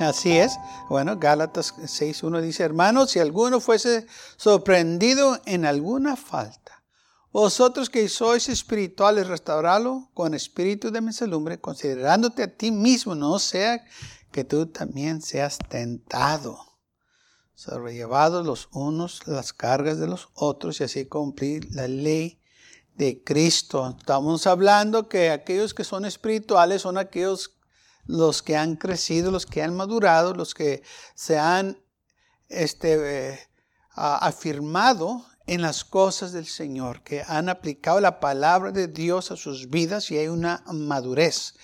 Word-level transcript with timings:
Así 0.00 0.38
es. 0.38 0.58
Bueno, 0.88 1.18
Gálatas 1.18 1.74
6.1 1.76 2.40
dice, 2.40 2.62
hermanos, 2.62 3.10
si 3.10 3.18
alguno 3.18 3.60
fuese 3.60 4.06
sorprendido 4.38 5.38
en 5.44 5.66
alguna 5.66 6.16
falta, 6.16 6.82
vosotros 7.32 7.90
que 7.90 8.08
sois 8.08 8.48
espirituales, 8.48 9.28
restauralo 9.28 10.08
con 10.14 10.32
espíritu 10.32 10.90
de 10.90 11.02
mensalumbre, 11.02 11.60
considerándote 11.60 12.42
a 12.42 12.56
ti 12.56 12.70
mismo, 12.70 13.14
no 13.14 13.38
sea 13.38 13.84
que 14.32 14.42
tú 14.42 14.66
también 14.66 15.20
seas 15.20 15.58
tentado. 15.68 16.58
Sobrellevados 17.54 18.46
los 18.46 18.70
unos 18.72 19.26
las 19.26 19.52
cargas 19.52 19.98
de 19.98 20.06
los 20.06 20.30
otros 20.32 20.80
y 20.80 20.84
así 20.84 21.04
cumplir 21.04 21.68
la 21.74 21.86
ley 21.86 22.40
de 22.94 23.22
Cristo. 23.22 23.94
Estamos 23.98 24.46
hablando 24.46 25.10
que 25.10 25.30
aquellos 25.30 25.74
que 25.74 25.84
son 25.84 26.06
espirituales 26.06 26.80
son 26.80 26.96
aquellos 26.96 27.59
los 28.06 28.42
que 28.42 28.56
han 28.56 28.76
crecido, 28.76 29.30
los 29.30 29.46
que 29.46 29.62
han 29.62 29.74
madurado, 29.76 30.34
los 30.34 30.54
que 30.54 30.82
se 31.14 31.38
han 31.38 31.78
este, 32.48 33.32
eh, 33.32 33.38
afirmado 33.94 35.24
en 35.46 35.62
las 35.62 35.84
cosas 35.84 36.32
del 36.32 36.46
Señor, 36.46 37.02
que 37.02 37.22
han 37.26 37.48
aplicado 37.48 38.00
la 38.00 38.20
palabra 38.20 38.70
de 38.70 38.86
Dios 38.86 39.30
a 39.30 39.36
sus 39.36 39.68
vidas 39.68 40.10
y 40.10 40.18
hay 40.18 40.28
una 40.28 40.62
madurez. 40.72 41.54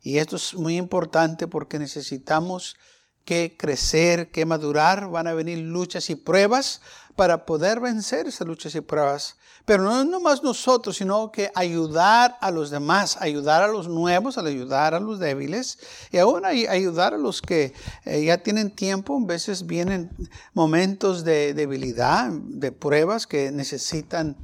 Y 0.00 0.18
esto 0.18 0.36
es 0.36 0.54
muy 0.54 0.76
importante 0.76 1.46
porque 1.46 1.78
necesitamos 1.78 2.76
que 3.24 3.56
crecer, 3.56 4.30
que 4.30 4.46
madurar, 4.46 5.08
van 5.08 5.26
a 5.26 5.34
venir 5.34 5.58
luchas 5.58 6.10
y 6.10 6.14
pruebas 6.14 6.80
para 7.16 7.46
poder 7.46 7.80
vencer 7.80 8.26
esas 8.26 8.46
luchas 8.46 8.74
y 8.74 8.80
pruebas. 8.80 9.36
Pero 9.64 9.82
no 9.82 10.04
nomás 10.04 10.42
nosotros, 10.42 10.98
sino 10.98 11.32
que 11.32 11.50
ayudar 11.54 12.36
a 12.42 12.50
los 12.50 12.70
demás, 12.70 13.16
ayudar 13.20 13.62
a 13.62 13.68
los 13.68 13.88
nuevos, 13.88 14.36
ayudar 14.36 14.94
a 14.94 15.00
los 15.00 15.18
débiles 15.18 15.78
y 16.12 16.18
aún 16.18 16.44
ayudar 16.44 17.14
a 17.14 17.18
los 17.18 17.40
que 17.40 17.72
eh, 18.04 18.24
ya 18.24 18.38
tienen 18.38 18.70
tiempo. 18.70 19.18
A 19.18 19.26
veces 19.26 19.66
vienen 19.66 20.10
momentos 20.52 21.24
de 21.24 21.54
debilidad, 21.54 22.30
de 22.30 22.72
pruebas 22.72 23.26
que 23.26 23.50
necesitan 23.52 24.36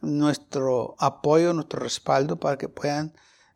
nuestro 0.00 0.94
apoyo, 1.00 1.52
nuestro 1.52 1.80
respaldo 1.80 2.38
para 2.38 2.56
que 2.56 2.68
puedan 2.68 3.12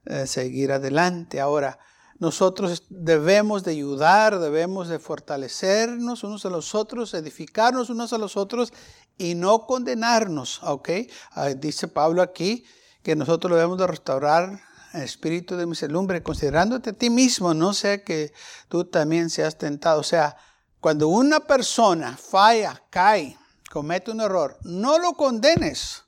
eh, 0.07 0.27
seguir 0.27 0.73
adelante. 0.73 1.41
Ahora, 1.41 1.79
nosotros 2.23 2.85
debemos 2.89 3.65
de 3.65 3.73
ayudar, 3.73 4.39
debemos 4.39 4.87
de 4.87 5.01
fortalecernos 5.01 6.23
unos 6.23 6.47
a 6.47 6.51
los 6.51 6.73
otros, 6.77 7.15
edificarnos 7.15 7.91
unos 7.91 8.13
a 8.13 8.19
los 8.19 8.37
otros 8.37 8.73
y 9.19 9.35
no 9.35 9.67
condenarnos, 9.67 10.63
¿ok? 10.63 10.89
Ah, 11.33 11.49
dice 11.49 11.89
Pablo 11.89 12.23
aquí 12.23 12.65
que 13.03 13.17
nosotros 13.17 13.57
debemos 13.57 13.77
de 13.77 13.89
restaurar 13.89 14.61
el 14.95 15.03
espíritu 15.03 15.57
de 15.57 15.67
miserlumbre, 15.67 16.23
considerándote 16.23 16.91
a 16.91 16.93
ti 16.93 17.11
mismo, 17.11 17.55
no 17.55 17.75
sea 17.75 18.05
que 18.05 18.33
tú 18.69 18.85
también 18.85 19.29
seas 19.29 19.59
tentado. 19.59 19.99
O 19.99 20.05
sea, 20.05 20.37
cuando 20.79 21.09
una 21.09 21.41
persona 21.41 22.17
falla, 22.17 22.85
cae, 22.89 23.37
comete 23.69 24.13
un 24.13 24.21
error, 24.21 24.61
no 24.63 24.97
lo 25.01 25.15
condenes, 25.15 26.05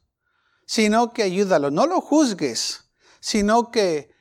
sino 0.64 1.12
que 1.12 1.24
ayúdalo, 1.24 1.72
no 1.72 1.88
lo 1.88 2.00
juzgues, 2.00 2.84
sino 3.18 3.72
que 3.72 4.13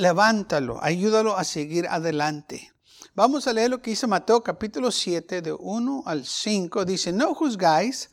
levántalo, 0.00 0.82
ayúdalo 0.82 1.36
a 1.36 1.44
seguir 1.44 1.86
adelante. 1.86 2.72
Vamos 3.14 3.46
a 3.46 3.52
leer 3.52 3.70
lo 3.70 3.82
que 3.82 3.90
dice 3.90 4.06
Mateo 4.06 4.42
capítulo 4.42 4.90
7 4.90 5.42
de 5.42 5.52
1 5.52 6.04
al 6.06 6.24
5. 6.24 6.84
Dice, 6.84 7.12
no 7.12 7.34
juzgáis 7.34 8.08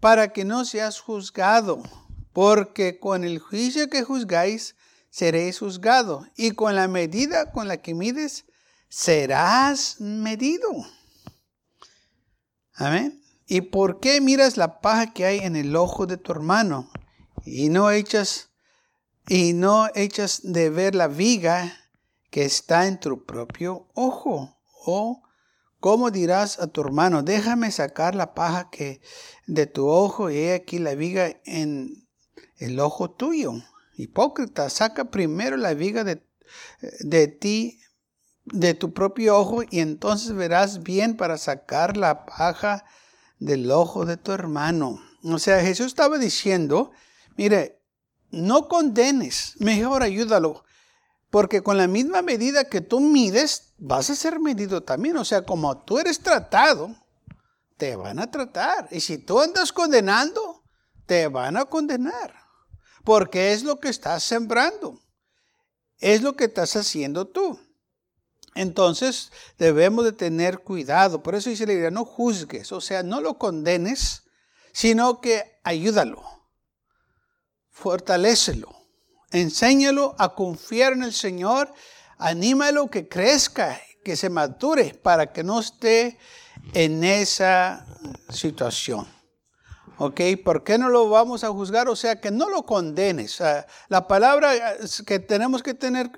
para 0.00 0.32
que 0.32 0.44
no 0.44 0.64
seas 0.64 1.00
juzgado, 1.00 1.82
porque 2.32 3.00
con 3.00 3.24
el 3.24 3.40
juicio 3.40 3.88
que 3.88 4.04
juzgáis 4.04 4.76
seréis 5.10 5.58
juzgado, 5.58 6.26
y 6.36 6.52
con 6.52 6.76
la 6.76 6.86
medida 6.86 7.50
con 7.50 7.66
la 7.66 7.78
que 7.78 7.94
mides 7.94 8.44
serás 8.88 10.00
medido. 10.00 10.68
Amén. 12.74 13.20
¿Y 13.46 13.62
por 13.62 13.98
qué 13.98 14.20
miras 14.20 14.56
la 14.56 14.80
paja 14.80 15.12
que 15.12 15.24
hay 15.24 15.38
en 15.38 15.56
el 15.56 15.74
ojo 15.74 16.06
de 16.06 16.16
tu 16.16 16.30
hermano 16.30 16.90
y 17.44 17.70
no 17.70 17.90
echas 17.90 18.50
y 19.28 19.52
no 19.52 19.88
echas 19.94 20.40
de 20.42 20.70
ver 20.70 20.94
la 20.94 21.06
viga 21.06 21.76
que 22.30 22.44
está 22.44 22.86
en 22.86 22.98
tu 22.98 23.24
propio 23.24 23.88
ojo. 23.94 24.56
O 24.86 25.22
cómo 25.80 26.10
dirás 26.10 26.58
a 26.58 26.66
tu 26.68 26.80
hermano, 26.80 27.22
déjame 27.22 27.70
sacar 27.70 28.14
la 28.14 28.34
paja 28.34 28.70
que 28.70 29.00
de 29.46 29.66
tu 29.66 29.86
ojo 29.88 30.30
y 30.30 30.38
he 30.38 30.54
aquí 30.54 30.78
la 30.78 30.94
viga 30.94 31.40
en 31.44 32.08
el 32.56 32.80
ojo 32.80 33.10
tuyo. 33.10 33.52
Hipócrita, 33.96 34.70
saca 34.70 35.10
primero 35.10 35.56
la 35.56 35.74
viga 35.74 36.04
de, 36.04 36.22
de 37.00 37.28
ti, 37.28 37.80
de 38.44 38.74
tu 38.74 38.94
propio 38.94 39.36
ojo, 39.36 39.62
y 39.68 39.80
entonces 39.80 40.32
verás 40.32 40.82
bien 40.82 41.16
para 41.16 41.36
sacar 41.36 41.96
la 41.96 42.24
paja 42.24 42.84
del 43.38 43.70
ojo 43.70 44.06
de 44.06 44.16
tu 44.16 44.32
hermano. 44.32 45.00
O 45.24 45.38
sea, 45.38 45.60
Jesús 45.60 45.88
estaba 45.88 46.16
diciendo, 46.18 46.92
mire, 47.36 47.77
no 48.30 48.68
condenes, 48.68 49.54
mejor 49.58 50.02
ayúdalo. 50.02 50.64
Porque 51.30 51.62
con 51.62 51.76
la 51.76 51.86
misma 51.86 52.22
medida 52.22 52.64
que 52.64 52.80
tú 52.80 53.00
mides, 53.00 53.74
vas 53.78 54.08
a 54.08 54.14
ser 54.14 54.40
medido 54.40 54.82
también. 54.82 55.16
O 55.18 55.24
sea, 55.24 55.42
como 55.42 55.76
tú 55.82 55.98
eres 55.98 56.20
tratado, 56.20 56.94
te 57.76 57.96
van 57.96 58.18
a 58.18 58.30
tratar. 58.30 58.88
Y 58.90 59.00
si 59.00 59.18
tú 59.18 59.40
andas 59.40 59.72
condenando, 59.72 60.64
te 61.06 61.28
van 61.28 61.56
a 61.58 61.66
condenar. 61.66 62.34
Porque 63.04 63.52
es 63.52 63.62
lo 63.62 63.78
que 63.78 63.88
estás 63.88 64.22
sembrando. 64.22 65.00
Es 65.98 66.22
lo 66.22 66.34
que 66.34 66.44
estás 66.44 66.76
haciendo 66.76 67.26
tú. 67.26 67.60
Entonces 68.54 69.30
debemos 69.58 70.04
de 70.04 70.12
tener 70.12 70.60
cuidado. 70.60 71.22
Por 71.22 71.34
eso 71.34 71.50
dice 71.50 71.66
la 71.66 71.72
Biblia, 71.72 71.90
no 71.90 72.06
juzgues. 72.06 72.72
O 72.72 72.80
sea, 72.80 73.02
no 73.02 73.20
lo 73.20 73.38
condenes, 73.38 74.22
sino 74.72 75.20
que 75.20 75.60
ayúdalo 75.62 76.37
fortalécelo, 77.78 78.68
enséñalo 79.30 80.16
a 80.18 80.34
confiar 80.34 80.92
en 80.94 81.04
el 81.04 81.12
Señor, 81.12 81.72
anímalo 82.18 82.90
que 82.90 83.08
crezca, 83.08 83.80
que 84.04 84.16
se 84.16 84.30
mature 84.30 84.94
para 84.94 85.32
que 85.32 85.44
no 85.44 85.60
esté 85.60 86.18
en 86.74 87.04
esa 87.04 87.86
situación. 88.30 89.06
¿Ok? 90.00 90.20
¿Por 90.44 90.62
qué 90.62 90.78
no 90.78 90.88
lo 90.88 91.08
vamos 91.08 91.42
a 91.42 91.50
juzgar? 91.50 91.88
O 91.88 91.96
sea, 91.96 92.20
que 92.20 92.30
no 92.30 92.48
lo 92.48 92.64
condenes. 92.64 93.40
La 93.88 94.06
palabra 94.06 94.76
que 95.06 95.18
tenemos 95.18 95.62
que 95.62 95.74
tener 95.74 96.10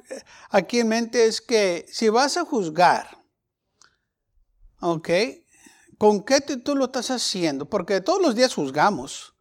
aquí 0.50 0.80
en 0.80 0.88
mente 0.88 1.26
es 1.26 1.40
que 1.40 1.86
si 1.90 2.10
vas 2.10 2.36
a 2.36 2.44
juzgar, 2.44 3.22
¿ok? 4.80 5.08
¿Con 5.96 6.22
qué 6.24 6.40
tú 6.40 6.76
lo 6.76 6.86
estás 6.86 7.10
haciendo? 7.10 7.68
Porque 7.68 8.00
todos 8.00 8.20
los 8.20 8.34
días 8.34 8.54
juzgamos. 8.54 9.34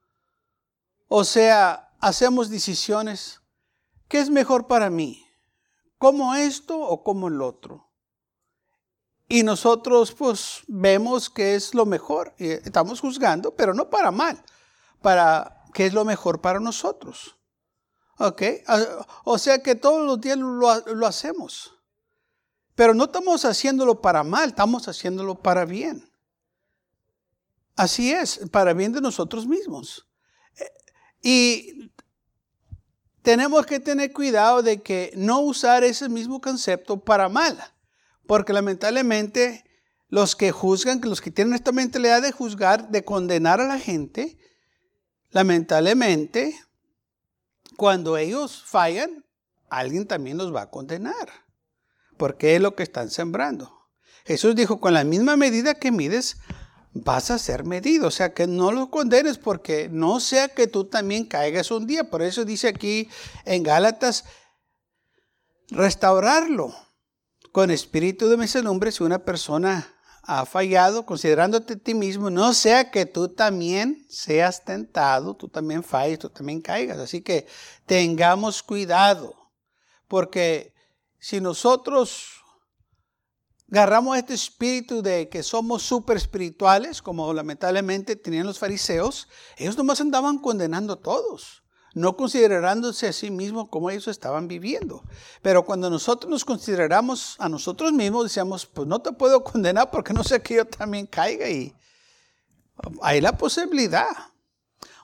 O 1.10 1.26
sea, 1.26 1.89
hacemos 2.00 2.50
decisiones. 2.50 3.42
¿Qué 4.08 4.20
es 4.20 4.30
mejor 4.30 4.68
para 4.68 4.90
mí? 4.90 5.26
¿Como 5.98 6.34
esto 6.36 6.80
o 6.80 7.04
como 7.04 7.28
el 7.28 7.42
otro? 7.42 7.90
Y 9.28 9.44
nosotros 9.44 10.12
pues 10.12 10.64
vemos 10.68 11.30
que 11.30 11.54
es 11.56 11.76
lo 11.76 11.86
mejor. 11.86 12.34
Estamos 12.38 13.00
juzgando, 13.00 13.56
pero 13.56 13.74
no 13.74 13.90
para 13.90 14.10
mal, 14.10 14.44
para 15.02 15.64
qué 15.74 15.86
es 15.86 15.94
lo 15.94 16.04
mejor 16.04 16.42
para 16.42 16.60
nosotros. 16.60 17.38
¿Ok? 18.18 18.42
O 19.24 19.38
sea 19.38 19.62
que 19.62 19.76
todos 19.76 20.06
los 20.06 20.20
días 20.20 20.38
lo, 20.38 20.80
lo 20.96 21.06
hacemos. 21.06 21.76
Pero 22.74 22.94
no 22.94 23.06
estamos 23.06 23.46
haciéndolo 23.46 24.02
para 24.02 24.24
mal, 24.24 24.50
estamos 24.50 24.88
haciéndolo 24.88 25.36
para 25.36 25.66
bien. 25.66 26.10
Así 27.76 28.12
es, 28.12 28.42
para 28.52 28.74
bien 28.74 28.92
de 28.92 29.02
nosotros 29.02 29.46
mismos. 29.46 30.09
Y 31.22 31.92
tenemos 33.22 33.66
que 33.66 33.80
tener 33.80 34.14
cuidado 34.14 34.62
de 34.64 34.82
que 34.82 35.12
no 35.16 35.40
usar 35.40 35.84
ese 35.84 36.10
mismo 36.10 36.42
concepto 36.42 37.04
para 37.04 37.30
mal, 37.30 37.58
porque 38.26 38.54
lamentablemente 38.54 39.64
los 40.08 40.36
que 40.36 40.52
juzgan, 40.52 41.02
los 41.04 41.22
que 41.22 41.32
tienen 41.32 41.54
esta 41.54 41.72
mentalidad 41.72 42.22
de 42.22 42.32
juzgar, 42.32 42.90
de 42.90 43.04
condenar 43.04 43.62
a 43.62 43.68
la 43.68 43.80
gente, 43.80 44.38
lamentablemente, 45.30 46.60
cuando 47.78 48.18
ellos 48.18 48.64
fallan, 48.66 49.26
alguien 49.70 50.08
también 50.08 50.38
los 50.38 50.54
va 50.54 50.64
a 50.64 50.70
condenar, 50.70 51.30
porque 52.18 52.56
es 52.56 52.62
lo 52.62 52.76
que 52.76 52.84
están 52.84 53.12
sembrando. 53.12 53.80
Jesús 54.26 54.56
dijo, 54.56 54.80
con 54.80 54.94
la 54.94 55.04
misma 55.04 55.38
medida 55.38 55.76
que 55.76 55.92
mides, 55.92 56.38
vas 56.94 57.32
a 57.32 57.40
ser 57.40 57.64
medido. 57.64 58.08
O 58.08 58.12
sea, 58.12 58.34
que 58.34 58.48
no 58.48 58.72
lo 58.72 58.90
condenes 58.90 59.38
porque 59.38 59.90
no 59.90 60.20
sea 60.20 60.50
que 60.50 60.68
tú 60.68 60.86
también 60.86 61.26
caigas 61.26 61.72
un 61.72 61.88
día. 61.88 62.10
Por 62.10 62.22
eso 62.22 62.46
dice 62.46 62.68
aquí 62.68 63.10
en 63.46 63.64
Gálatas, 63.64 64.26
restaurarlo 65.70 66.74
con 67.52 67.72
espíritu 67.72 68.30
de 68.30 68.38
mesedumbre 68.38 68.92
si 68.92 69.04
una 69.04 69.20
persona 69.20 69.96
ha 70.24 70.46
fallado, 70.46 71.08
considerándote 71.08 71.74
a 71.74 71.78
ti 71.78 71.96
mismo, 71.96 72.30
no 72.30 72.54
sea 72.54 72.92
que 72.92 73.08
tú 73.08 73.30
también 73.30 74.06
seas 74.10 74.64
tentado, 74.64 75.36
tú 75.36 75.48
también 75.48 75.84
falles, 75.84 76.20
tú 76.20 76.30
también 76.30 76.62
caigas. 76.62 77.00
Así 77.00 77.22
que 77.22 77.48
tengamos 77.88 78.62
cuidado, 78.62 79.34
porque 80.08 80.76
si 81.18 81.42
nosotros 81.42 82.39
agarramos 83.72 84.18
este 84.18 84.34
espíritu 84.34 85.02
de 85.02 85.30
que 85.30 85.44
somos 85.44 85.84
súper 85.84 86.18
espirituales, 86.18 87.02
como 87.02 87.34
lamentablemente 87.34 88.16
tenían 88.16 88.48
los 88.48 88.60
fariseos, 88.60 89.28
ellos 89.58 89.78
nomás 89.78 90.02
andaban 90.02 90.40
condenando 90.40 90.94
a 90.94 91.02
todos, 91.02 91.64
no 91.94 92.18
considerándose 92.18 93.08
a 93.08 93.14
sí 93.14 93.30
mismos 93.30 93.70
como 93.70 93.90
ellos 93.90 94.08
estaban 94.08 94.48
viviendo. 94.48 95.04
Pero 95.42 95.66
cuando 95.66 95.90
nosotros 95.90 96.30
nos 96.30 96.46
consideramos 96.46 97.36
a 97.40 97.48
nosotros 97.50 97.94
mismos, 97.94 98.24
decíamos, 98.24 98.66
pues 98.66 98.88
no 98.88 99.02
te 99.02 99.12
puedo 99.12 99.44
condenar 99.44 99.92
porque 99.92 100.14
no 100.14 100.24
sé 100.24 100.42
que 100.42 100.56
yo 100.56 100.66
también 100.66 101.06
caiga 101.06 101.48
y 101.50 101.76
hay 103.02 103.22
la 103.22 103.38
posibilidad. 103.38 104.08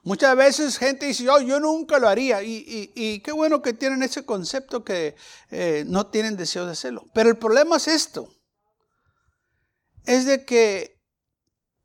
Muchas 0.03 0.35
veces 0.37 0.77
gente 0.77 1.07
dice, 1.07 1.27
oh, 1.29 1.41
yo 1.41 1.59
nunca 1.59 1.97
lo 1.97 2.07
haría. 2.07 2.43
Y, 2.43 3.21
qué 3.23 3.31
bueno 3.31 3.63
que 3.63 3.73
tienen 3.73 4.03
ese 4.03 4.23
concepto 4.23 4.83
que 4.83 5.15
eh, 5.49 5.83
no 5.87 6.05
tienen 6.05 6.37
deseo 6.37 6.67
de 6.67 6.73
hacerlo. 6.73 7.07
Pero 7.11 7.29
el 7.29 7.37
problema 7.37 7.77
es 7.77 7.87
esto 7.87 8.34
es 10.05 10.25
de 10.25 10.45
que 10.45 11.01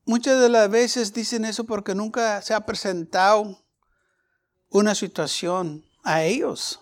muchas 0.04 0.40
de 0.40 0.48
las 0.48 0.70
veces 0.70 1.12
dicen 1.12 1.44
eso 1.44 1.64
porque 1.64 1.94
nunca 1.94 2.42
se 2.42 2.54
ha 2.54 2.66
presentado 2.66 3.64
una 4.68 4.94
situación 4.94 5.84
a 6.02 6.22
ellos. 6.22 6.80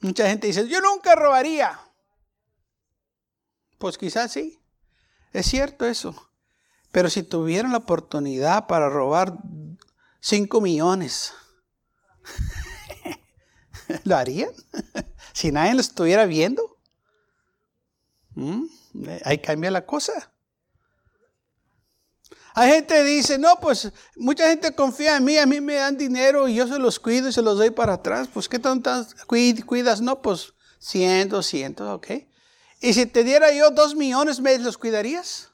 Mucha 0.00 0.28
gente 0.28 0.46
dice, 0.46 0.68
yo 0.68 0.80
nunca 0.80 1.14
robaría. 1.14 1.78
Pues 3.78 3.98
quizás 3.98 4.32
sí, 4.32 4.60
es 5.32 5.46
cierto 5.46 5.86
eso. 5.86 6.30
Pero 6.90 7.10
si 7.10 7.22
tuvieran 7.22 7.72
la 7.72 7.78
oportunidad 7.78 8.66
para 8.66 8.88
robar 8.88 9.38
5 10.20 10.60
millones, 10.60 11.32
¿lo 14.04 14.16
harían? 14.16 14.52
si 15.32 15.52
nadie 15.52 15.74
lo 15.74 15.80
estuviera 15.80 16.24
viendo. 16.24 16.76
¿Mm? 18.34 18.66
Ahí 19.24 19.38
cambia 19.38 19.70
la 19.70 19.86
cosa. 19.86 20.32
Hay 22.54 22.72
gente 22.72 22.94
que 22.94 23.04
dice, 23.04 23.38
no, 23.38 23.60
pues 23.60 23.92
mucha 24.16 24.48
gente 24.48 24.74
confía 24.74 25.16
en 25.16 25.24
mí, 25.24 25.38
a 25.38 25.46
mí 25.46 25.60
me 25.60 25.74
dan 25.74 25.96
dinero 25.96 26.48
y 26.48 26.56
yo 26.56 26.66
se 26.66 26.78
los 26.78 26.98
cuido 26.98 27.28
y 27.28 27.32
se 27.32 27.42
los 27.42 27.56
doy 27.56 27.70
para 27.70 27.94
atrás. 27.94 28.28
Pues, 28.32 28.48
¿qué 28.48 28.58
tantas 28.58 29.14
cuidas? 29.24 30.00
No, 30.00 30.20
pues 30.20 30.54
100, 30.80 31.28
200, 31.28 31.88
ok. 31.88 32.06
Y 32.80 32.94
si 32.94 33.06
te 33.06 33.22
diera 33.22 33.52
yo 33.52 33.70
dos 33.70 33.94
millones, 33.94 34.40
¿me 34.40 34.58
los 34.58 34.78
cuidarías? 34.78 35.50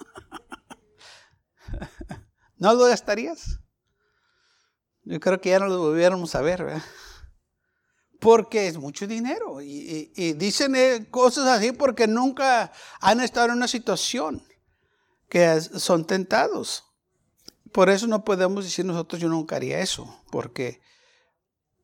¿No 2.56 2.74
lo 2.74 2.86
gastarías? 2.86 3.58
Yo 5.02 5.20
creo 5.20 5.40
que 5.40 5.50
ya 5.50 5.58
no 5.58 5.68
lo 5.68 5.78
volviéramos 5.78 6.34
a 6.34 6.40
ver, 6.40 6.64
¿verdad? 6.64 6.82
Porque 8.20 8.68
es 8.68 8.78
mucho 8.78 9.06
dinero. 9.06 9.60
Y, 9.60 10.34
dicen 10.34 10.76
eh, 10.76 11.08
cosas 11.10 11.46
así 11.46 11.72
porque 11.72 12.06
nunca 12.06 12.70
han 13.00 13.20
estado 13.20 13.46
en 13.46 13.54
una 13.54 13.68
situación 13.68 14.46
que 15.28 15.60
son 15.60 16.06
tentados. 16.06 16.84
Por 17.72 17.88
eso 17.88 18.06
no 18.06 18.24
podemos 18.24 18.64
decir 18.64 18.84
nosotros 18.84 19.20
yo 19.20 19.28
nunca 19.28 19.56
haría 19.56 19.80
eso, 19.80 20.22
porque 20.30 20.82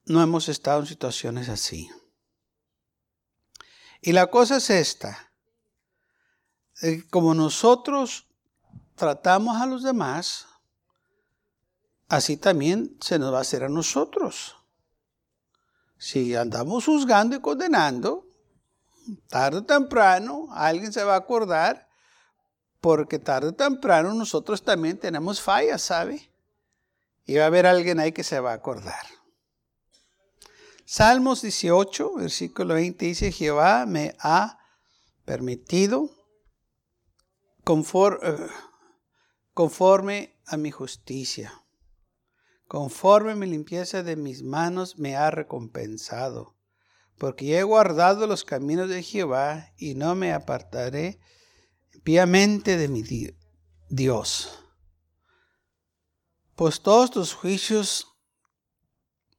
no 0.05 0.23
hemos 0.23 0.49
estado 0.49 0.81
en 0.81 0.87
situaciones 0.87 1.49
así. 1.49 1.89
Y 4.03 4.13
la 4.13 4.27
cosa 4.29 4.59
es 4.59 4.71
esta. 4.71 5.33
Eh, 6.83 7.05
como 7.09 7.35
nosotros 7.35 8.27
tratamos 8.95 9.57
a 9.61 9.67
los 9.67 9.83
demás, 9.83 10.47
así 12.09 12.37
también 12.37 12.97
se 13.01 13.19
nos 13.19 13.33
va 13.33 13.39
a 13.39 13.43
hacer 13.43 13.65
a 13.65 13.69
nosotros. 13.69 14.57
Si 15.99 16.35
andamos 16.35 16.85
juzgando 16.85 17.37
y 17.37 17.41
condenando, 17.41 18.27
tarde 19.29 19.59
o 19.59 19.65
temprano 19.65 20.49
alguien 20.51 20.93
se 20.93 21.03
va 21.05 21.15
a 21.15 21.19
acordar, 21.19 21.89
porque 22.81 23.19
tarde 23.19 23.49
o 23.49 23.55
temprano 23.55 24.13
nosotros 24.13 24.63
también 24.63 24.99
tenemos 24.99 25.41
fallas, 25.41 25.83
¿sabe? 25.83 26.31
Y 27.25 27.37
va 27.37 27.45
a 27.45 27.47
haber 27.47 27.67
alguien 27.67 27.99
ahí 27.99 28.13
que 28.13 28.25
se 28.25 28.39
va 28.41 28.53
a 28.53 28.57
acordar. 28.57 29.07
Salmos 30.85 31.43
18, 31.43 32.15
versículo 32.15 32.75
20 32.75 33.07
dice, 33.07 33.33
Jehová 33.33 33.87
me 33.87 34.15
ha 34.21 34.59
permitido 35.25 36.11
conforme, 37.65 38.37
conforme 39.53 40.39
a 40.47 40.57
mi 40.57 40.71
justicia 40.71 41.66
conforme 42.67 43.37
mi 43.37 43.47
limpieza 43.47 44.03
de 44.03 44.17
mis 44.17 44.43
manos 44.43 44.99
me 44.99 45.17
ha 45.17 45.31
recompensado. 45.31 46.57
Porque 47.19 47.59
he 47.59 47.63
guardado 47.63 48.27
los 48.27 48.45
caminos 48.45 48.89
de 48.89 49.03
Jehová 49.03 49.73
y 49.79 49.95
no 49.95 50.15
me 50.15 50.33
apartaré 50.33 51.19
piamente 52.03 52.77
de 52.77 52.89
mi 52.89 53.03
Dios. 53.89 54.63
Pues 56.55 56.83
todos 56.83 57.11
tus 57.11 57.33
juicios 57.33 58.19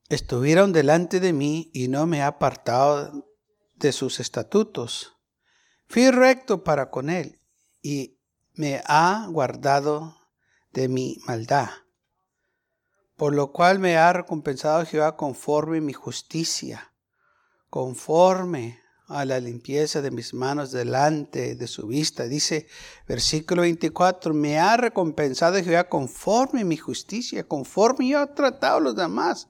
estuvieron 0.09 0.71
delante 0.71 1.19
de 1.19 1.33
mí 1.33 1.69
y 1.73 1.87
no 1.87 2.07
me 2.07 2.19
he 2.19 2.21
apartado 2.23 3.27
de 3.75 3.91
sus 3.91 4.19
estatutos. 4.19 5.15
Fui 5.87 6.09
recto 6.09 6.63
para 6.63 6.89
con 6.89 7.09
él 7.09 7.39
y 7.81 8.19
me 8.53 8.81
ha 8.85 9.27
guardado 9.29 10.15
de 10.71 10.87
mi 10.87 11.17
maldad 11.27 11.69
por 13.17 13.33
lo 13.33 13.51
cual 13.51 13.79
me 13.79 13.97
ha 13.97 14.13
recompensado 14.13 14.85
Jehová 14.85 15.17
conforme 15.17 15.81
mi 15.81 15.91
justicia, 15.91 16.93
conforme 17.69 18.79
a 19.07 19.25
la 19.25 19.39
limpieza 19.39 20.01
de 20.01 20.11
mis 20.11 20.33
manos 20.33 20.71
delante 20.71 21.55
de 21.55 21.67
su 21.67 21.87
vista. 21.87 22.25
Dice 22.27 22.67
versículo 23.07 23.63
24, 23.63 24.33
me 24.33 24.59
ha 24.59 24.77
recompensado 24.77 25.61
Jehová 25.63 25.89
conforme 25.89 26.63
mi 26.63 26.77
justicia, 26.77 27.47
conforme 27.47 28.09
yo 28.09 28.21
he 28.21 28.27
tratado 28.27 28.77
a 28.77 28.81
los 28.81 28.95
demás. 28.95 29.49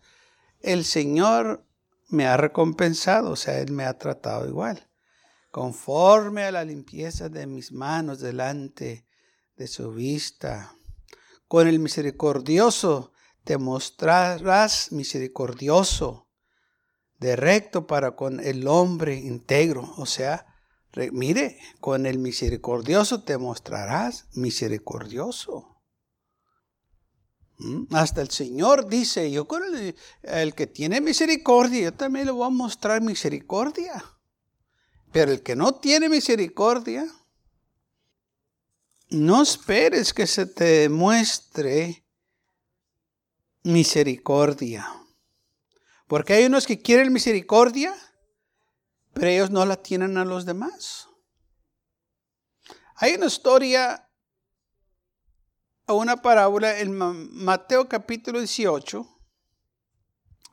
El 0.61 0.85
Señor 0.85 1.65
me 2.07 2.25
ha 2.25 2.37
recompensado, 2.37 3.31
o 3.31 3.35
sea, 3.35 3.59
Él 3.59 3.73
me 3.73 3.83
ha 3.83 3.97
tratado 3.97 4.47
igual, 4.47 4.89
conforme 5.51 6.43
a 6.43 6.51
la 6.51 6.63
limpieza 6.63 7.27
de 7.27 7.47
mis 7.47 7.73
manos 7.73 8.21
delante 8.21 9.05
de 9.57 9.67
su 9.67 9.91
vista. 9.91 10.73
Con 11.49 11.67
el 11.67 11.79
misericordioso 11.79 13.11
te 13.47 13.57
mostrarás 13.57 14.91
misericordioso, 14.91 16.27
de 17.17 17.37
recto 17.37 17.87
para 17.87 18.13
con 18.17 18.41
el 18.41 18.67
hombre 18.67 19.15
íntegro. 19.15 19.93
O 19.95 20.05
sea, 20.05 20.45
mire, 21.13 21.57
con 21.79 22.05
el 22.05 22.19
misericordioso 22.19 23.23
te 23.23 23.37
mostrarás 23.37 24.27
misericordioso. 24.33 25.81
¿Mm? 27.59 27.95
Hasta 27.95 28.21
el 28.21 28.31
Señor 28.31 28.89
dice, 28.89 29.31
yo 29.31 29.47
con 29.47 29.63
el, 30.23 30.53
que 30.53 30.67
tiene 30.67 30.99
misericordia, 30.99 31.83
yo 31.83 31.93
también 31.93 32.25
le 32.25 32.33
voy 32.33 32.47
a 32.47 32.49
mostrar 32.49 33.01
misericordia. 33.01 34.03
Pero 35.13 35.31
el 35.31 35.41
que 35.41 35.55
no 35.55 35.75
tiene 35.75 36.09
misericordia, 36.09 37.07
no 39.09 39.41
esperes 39.41 40.13
que 40.13 40.27
se 40.27 40.45
te 40.47 40.89
muestre 40.89 42.03
misericordia. 43.63 44.87
Porque 46.07 46.33
hay 46.33 46.45
unos 46.45 46.65
que 46.65 46.81
quieren 46.81 47.11
misericordia, 47.11 47.93
pero 49.13 49.27
ellos 49.27 49.51
no 49.51 49.65
la 49.65 49.81
tienen 49.81 50.17
a 50.17 50.25
los 50.25 50.45
demás. 50.45 51.07
Hay 52.95 53.15
una 53.15 53.27
historia 53.27 54.09
o 55.85 55.95
una 55.95 56.21
parábola 56.21 56.79
en 56.79 56.93
Mateo 56.95 57.87
capítulo 57.87 58.39
18, 58.39 59.07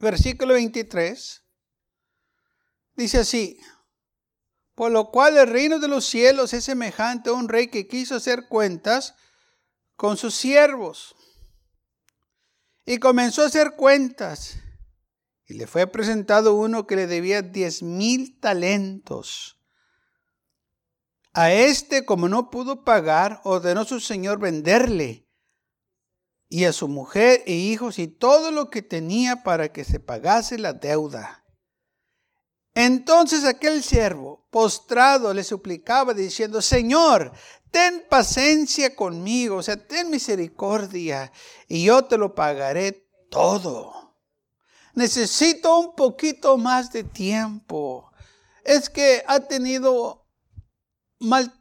versículo 0.00 0.54
23. 0.54 1.42
Dice 2.96 3.18
así, 3.18 3.58
por 4.74 4.90
lo 4.90 5.10
cual 5.10 5.36
el 5.36 5.48
reino 5.48 5.78
de 5.78 5.88
los 5.88 6.04
cielos 6.04 6.52
es 6.52 6.64
semejante 6.64 7.30
a 7.30 7.32
un 7.32 7.48
rey 7.48 7.68
que 7.68 7.86
quiso 7.86 8.16
hacer 8.16 8.48
cuentas 8.48 9.14
con 9.96 10.16
sus 10.16 10.34
siervos. 10.34 11.14
Y 12.84 12.98
comenzó 12.98 13.42
a 13.42 13.46
hacer 13.46 13.72
cuentas. 13.76 14.56
Y 15.46 15.54
le 15.54 15.66
fue 15.66 15.86
presentado 15.86 16.54
uno 16.54 16.86
que 16.86 16.96
le 16.96 17.06
debía 17.06 17.42
diez 17.42 17.82
mil 17.82 18.38
talentos. 18.40 19.60
A 21.32 21.52
este, 21.52 22.04
como 22.04 22.28
no 22.28 22.50
pudo 22.50 22.84
pagar, 22.84 23.40
ordenó 23.44 23.84
su 23.84 24.00
señor 24.00 24.38
venderle 24.38 25.28
y 26.48 26.64
a 26.64 26.72
su 26.72 26.86
mujer 26.86 27.42
e 27.46 27.54
hijos 27.54 27.98
y 27.98 28.06
todo 28.06 28.52
lo 28.52 28.70
que 28.70 28.82
tenía 28.82 29.42
para 29.42 29.72
que 29.72 29.82
se 29.84 29.98
pagase 29.98 30.58
la 30.58 30.72
deuda. 30.72 31.44
Entonces 32.74 33.44
aquel 33.44 33.82
siervo, 33.82 34.46
postrado, 34.50 35.34
le 35.34 35.42
suplicaba 35.42 36.14
diciendo, 36.14 36.62
Señor, 36.62 37.32
ten 37.74 38.04
paciencia 38.08 38.94
conmigo, 38.94 39.56
o 39.56 39.62
sea, 39.64 39.76
ten 39.76 40.08
misericordia 40.08 41.32
y 41.66 41.82
yo 41.82 42.04
te 42.04 42.16
lo 42.16 42.32
pagaré 42.32 43.08
todo. 43.28 44.14
Necesito 44.94 45.80
un 45.80 45.96
poquito 45.96 46.56
más 46.56 46.92
de 46.92 47.02
tiempo. 47.02 48.12
Es 48.62 48.88
que 48.88 49.24
ha 49.26 49.40
tenido 49.40 50.24
mal 51.18 51.52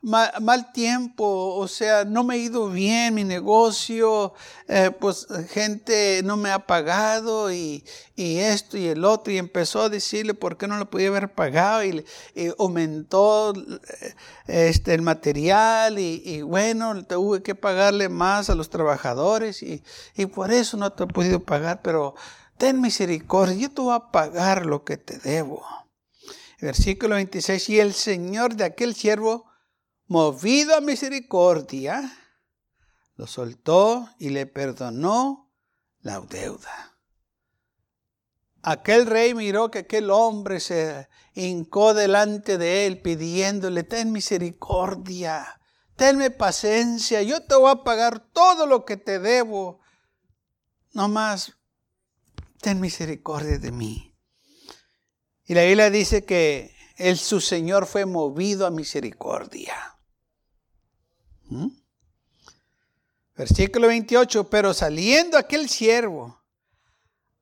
mal, 0.00 0.72
tiempo, 0.72 1.56
o 1.56 1.66
sea, 1.66 2.04
no 2.04 2.22
me 2.22 2.34
ha 2.34 2.36
ido 2.36 2.70
bien 2.70 3.14
mi 3.14 3.24
negocio, 3.24 4.32
eh, 4.68 4.92
pues 4.98 5.26
gente 5.50 6.22
no 6.24 6.36
me 6.36 6.50
ha 6.50 6.60
pagado 6.66 7.52
y, 7.52 7.84
esto 8.16 8.76
y 8.76 8.86
el 8.86 9.04
otro, 9.04 9.32
y 9.32 9.38
empezó 9.38 9.82
a 9.82 9.88
decirle 9.88 10.34
por 10.34 10.56
qué 10.56 10.68
no 10.68 10.78
lo 10.78 10.88
podía 10.88 11.08
haber 11.08 11.32
pagado 11.32 11.84
y, 11.84 12.04
aumentó 12.58 13.52
eh, 13.54 14.14
este, 14.46 14.94
el 14.94 15.02
material 15.02 15.98
y, 15.98 16.42
bueno, 16.42 17.04
tuve 17.04 17.42
que 17.42 17.54
pagarle 17.54 18.08
más 18.08 18.50
a 18.50 18.54
los 18.54 18.70
trabajadores 18.70 19.62
y, 19.62 19.82
y 20.16 20.26
por 20.26 20.52
eso 20.52 20.76
no 20.76 20.92
te 20.92 21.04
he 21.04 21.06
podido 21.06 21.40
pagar, 21.40 21.82
pero 21.82 22.14
ten 22.56 22.80
misericordia, 22.80 23.56
yo 23.56 23.70
te 23.70 23.82
voy 23.82 23.94
a 23.94 24.10
pagar 24.12 24.66
lo 24.66 24.84
que 24.84 24.96
te 24.96 25.18
debo. 25.18 25.64
Versículo 26.60 27.14
26, 27.14 27.68
y 27.68 27.80
el 27.80 27.94
Señor 27.94 28.56
de 28.56 28.64
aquel 28.64 28.94
siervo 28.94 29.47
movido 30.08 30.74
a 30.74 30.80
misericordia, 30.80 32.10
lo 33.16 33.26
soltó 33.26 34.08
y 34.18 34.30
le 34.30 34.46
perdonó 34.46 35.52
la 36.00 36.20
deuda. 36.20 36.96
Aquel 38.62 39.06
rey 39.06 39.34
miró 39.34 39.70
que 39.70 39.80
aquel 39.80 40.10
hombre 40.10 40.60
se 40.60 41.08
hincó 41.34 41.94
delante 41.94 42.58
de 42.58 42.86
él 42.86 43.00
pidiéndole, 43.00 43.84
ten 43.84 44.10
misericordia, 44.10 45.60
tenme 45.94 46.30
paciencia, 46.30 47.22
yo 47.22 47.44
te 47.44 47.54
voy 47.54 47.70
a 47.70 47.84
pagar 47.84 48.20
todo 48.32 48.66
lo 48.66 48.84
que 48.84 48.96
te 48.96 49.18
debo. 49.18 49.80
No 50.92 51.08
más, 51.08 51.52
ten 52.60 52.80
misericordia 52.80 53.58
de 53.58 53.72
mí. 53.72 54.16
Y 55.44 55.54
la 55.54 55.64
Biblia 55.64 55.90
dice 55.90 56.24
que 56.24 56.74
el, 56.96 57.16
su 57.18 57.40
Señor 57.40 57.86
fue 57.86 58.06
movido 58.06 58.66
a 58.66 58.70
misericordia. 58.70 59.97
¿Mm? 61.48 61.68
Versículo 63.34 63.86
28, 63.88 64.50
pero 64.50 64.74
saliendo 64.74 65.38
aquel 65.38 65.68
siervo, 65.68 66.42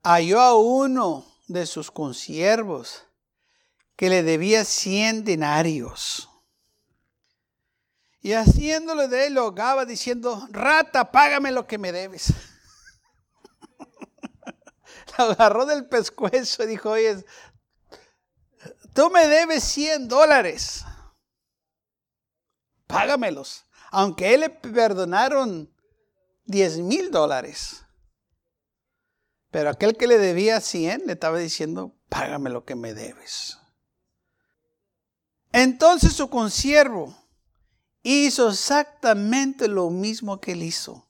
halló 0.03 0.39
a 0.39 0.55
uno 0.55 1.25
de 1.47 1.65
sus 1.65 1.89
consiervos 1.89 3.03
que 3.95 4.09
le 4.09 4.21
debía 4.23 4.63
cien 4.63 5.23
denarios. 5.23 6.29
Y 8.21 8.33
haciéndole 8.33 9.07
de 9.07 9.27
él, 9.27 9.33
lo 9.33 9.47
hogaba 9.47 9.85
diciendo, 9.85 10.47
rata, 10.51 11.11
págame 11.11 11.51
lo 11.51 11.65
que 11.65 11.77
me 11.77 11.91
debes. 11.91 12.33
lo 15.17 15.23
agarró 15.25 15.65
del 15.65 15.87
pescuezo 15.87 16.63
y 16.63 16.67
dijo, 16.67 16.91
oye, 16.91 17.25
tú 18.93 19.09
me 19.09 19.27
debes 19.27 19.63
cien 19.63 20.07
dólares. 20.07 20.83
Págamelos 22.85 23.66
aunque 23.91 24.33
él 24.33 24.41
le 24.41 24.49
perdonaron 24.49 25.71
10 26.45 26.79
mil 26.79 27.11
dólares. 27.11 27.85
Pero 29.51 29.69
aquel 29.69 29.95
que 29.95 30.07
le 30.07 30.17
debía 30.17 30.61
100 30.61 31.03
le 31.05 31.13
estaba 31.13 31.37
diciendo, 31.37 31.95
págame 32.09 32.49
lo 32.49 32.65
que 32.65 32.75
me 32.75 32.93
debes. 32.93 33.57
Entonces 35.51 36.13
su 36.13 36.29
consiervo 36.29 37.15
hizo 38.03 38.49
exactamente 38.49 39.67
lo 39.67 39.89
mismo 39.89 40.39
que 40.39 40.53
él 40.53 40.63
hizo. 40.63 41.09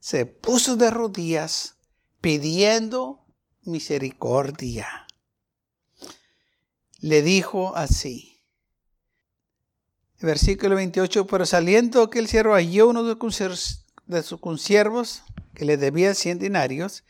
Se 0.00 0.26
puso 0.26 0.76
de 0.76 0.90
rodillas 0.90 1.76
pidiendo 2.20 3.24
misericordia. 3.62 5.06
Le 7.00 7.22
dijo 7.22 7.74
así, 7.76 8.35
Versículo 10.26 10.74
28, 10.74 11.28
pero 11.28 11.46
saliendo 11.46 12.02
aquel 12.02 12.26
siervo 12.26 12.54
halló 12.54 12.88
uno 12.88 13.04
de 13.04 14.22
sus 14.24 14.40
consiervos 14.40 15.22
que 15.54 15.64
le 15.64 15.76
debía 15.76 16.14
cien 16.14 16.40
dinarios, 16.40 17.04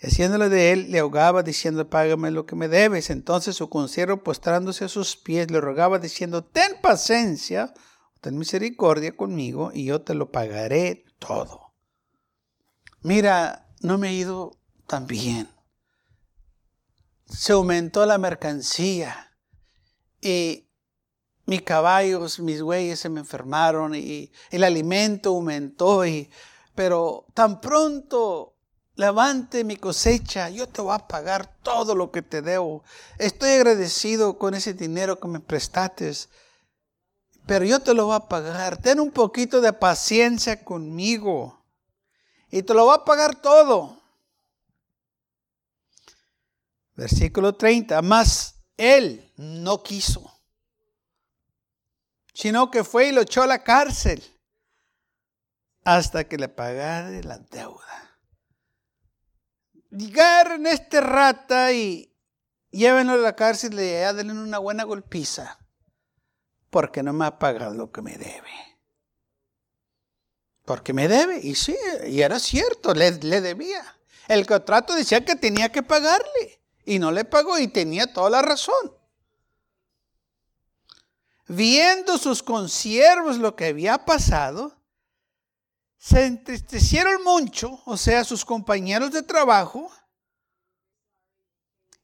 y 0.00 0.06
haciéndole 0.06 0.48
de 0.48 0.72
él, 0.72 0.90
le 0.90 1.00
ahogaba 1.00 1.42
diciendo, 1.42 1.90
págame 1.90 2.30
lo 2.30 2.46
que 2.46 2.56
me 2.56 2.68
debes. 2.68 3.10
Entonces 3.10 3.56
su 3.56 3.68
consiervo, 3.68 4.22
postrándose 4.22 4.86
a 4.86 4.88
sus 4.88 5.16
pies, 5.16 5.50
le 5.50 5.60
rogaba 5.60 5.98
diciendo, 5.98 6.44
ten 6.44 6.80
paciencia, 6.80 7.74
ten 8.22 8.38
misericordia 8.38 9.14
conmigo, 9.14 9.70
y 9.74 9.84
yo 9.84 10.00
te 10.00 10.14
lo 10.14 10.32
pagaré 10.32 11.04
todo. 11.18 11.74
Mira, 13.02 13.68
no 13.82 13.98
me 13.98 14.08
he 14.08 14.14
ido 14.14 14.58
tan 14.86 15.06
bien. 15.06 15.50
Se 17.26 17.52
aumentó 17.52 18.06
la 18.06 18.16
mercancía 18.16 19.36
y 20.22 20.65
mis 21.46 21.62
caballos, 21.62 22.40
mis 22.40 22.60
bueyes 22.60 23.00
se 23.00 23.08
me 23.08 23.20
enfermaron 23.20 23.94
y 23.94 24.30
el 24.50 24.64
alimento 24.64 25.30
aumentó. 25.30 26.04
Y, 26.04 26.28
pero 26.74 27.24
tan 27.32 27.60
pronto 27.60 28.54
levante 28.96 29.62
mi 29.62 29.76
cosecha, 29.76 30.50
yo 30.50 30.68
te 30.68 30.82
voy 30.82 30.94
a 30.94 31.06
pagar 31.06 31.46
todo 31.62 31.94
lo 31.94 32.10
que 32.10 32.22
te 32.22 32.42
debo. 32.42 32.82
Estoy 33.18 33.50
agradecido 33.50 34.36
con 34.38 34.54
ese 34.54 34.74
dinero 34.74 35.20
que 35.20 35.28
me 35.28 35.40
prestaste, 35.40 36.12
pero 37.46 37.64
yo 37.64 37.80
te 37.80 37.94
lo 37.94 38.06
voy 38.06 38.16
a 38.16 38.28
pagar. 38.28 38.76
Ten 38.78 38.98
un 38.98 39.12
poquito 39.12 39.60
de 39.60 39.72
paciencia 39.72 40.64
conmigo 40.64 41.64
y 42.50 42.62
te 42.62 42.74
lo 42.74 42.86
voy 42.86 42.96
a 42.96 43.04
pagar 43.04 43.40
todo. 43.40 44.02
Versículo 46.96 47.54
30, 47.54 48.02
más 48.02 48.54
él 48.76 49.32
no 49.36 49.82
quiso 49.82 50.35
sino 52.36 52.70
que 52.70 52.84
fue 52.84 53.08
y 53.08 53.12
lo 53.12 53.22
echó 53.22 53.44
a 53.44 53.46
la 53.46 53.64
cárcel 53.64 54.22
hasta 55.84 56.28
que 56.28 56.36
le 56.36 56.48
pagara 56.48 57.08
la 57.22 57.38
deuda. 57.38 58.18
en 59.90 60.66
este 60.66 61.00
rata 61.00 61.72
y 61.72 62.14
llévenlo 62.70 63.14
a 63.14 63.16
la 63.16 63.34
cárcel 63.34 63.72
y 63.72 63.76
le 63.76 64.12
denle 64.12 64.34
una 64.34 64.58
buena 64.58 64.84
golpiza 64.84 65.58
porque 66.68 67.02
no 67.02 67.14
me 67.14 67.24
ha 67.24 67.38
pagado 67.38 67.72
lo 67.72 67.90
que 67.90 68.02
me 68.02 68.18
debe. 68.18 68.52
Porque 70.66 70.92
me 70.92 71.08
debe, 71.08 71.38
y 71.38 71.54
sí, 71.54 71.74
y 72.06 72.20
era 72.20 72.38
cierto, 72.38 72.92
le, 72.92 73.12
le 73.12 73.40
debía. 73.40 73.82
El 74.28 74.46
contrato 74.46 74.94
decía 74.94 75.24
que 75.24 75.36
tenía 75.36 75.72
que 75.72 75.82
pagarle 75.82 76.60
y 76.84 76.98
no 76.98 77.12
le 77.12 77.24
pagó 77.24 77.58
y 77.58 77.68
tenía 77.68 78.12
toda 78.12 78.28
la 78.28 78.42
razón 78.42 78.95
viendo 81.46 82.18
sus 82.18 82.42
consiervos 82.42 83.38
lo 83.38 83.54
que 83.54 83.66
había 83.66 84.04
pasado, 84.04 84.76
se 85.98 86.26
entristecieron 86.26 87.22
mucho, 87.24 87.80
o 87.84 87.96
sea, 87.96 88.24
sus 88.24 88.44
compañeros 88.44 89.10
de 89.10 89.22
trabajo, 89.22 89.90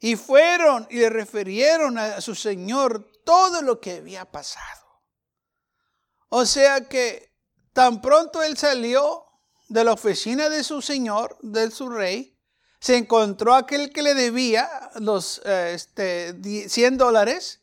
y 0.01 0.17
fueron 0.17 0.87
y 0.91 0.97
le 0.97 1.11
refirieron 1.11 1.97
a 1.97 2.21
su 2.21 2.35
señor 2.35 3.09
todo 3.25 3.63
lo 3.63 3.81
que 3.81 3.99
había 3.99 4.25
pasado. 4.25 4.83
O 6.29 6.45
sea 6.45 6.89
que 6.89 7.33
tan 7.73 8.03
pronto 8.03 8.43
él 8.43 8.57
salió 8.57 9.25
de 9.69 9.85
la 9.85 9.93
oficina 9.93 10.49
de 10.49 10.65
su 10.65 10.83
señor, 10.83 11.39
de 11.43 11.71
su 11.71 11.89
rey, 11.89 12.37
se 12.81 12.97
encontró 12.97 13.55
aquel 13.55 13.93
que 13.93 14.03
le 14.03 14.15
debía 14.15 14.69
los 14.97 15.41
eh, 15.45 15.75
este, 15.75 16.69
100 16.69 16.99
dólares 16.99 17.62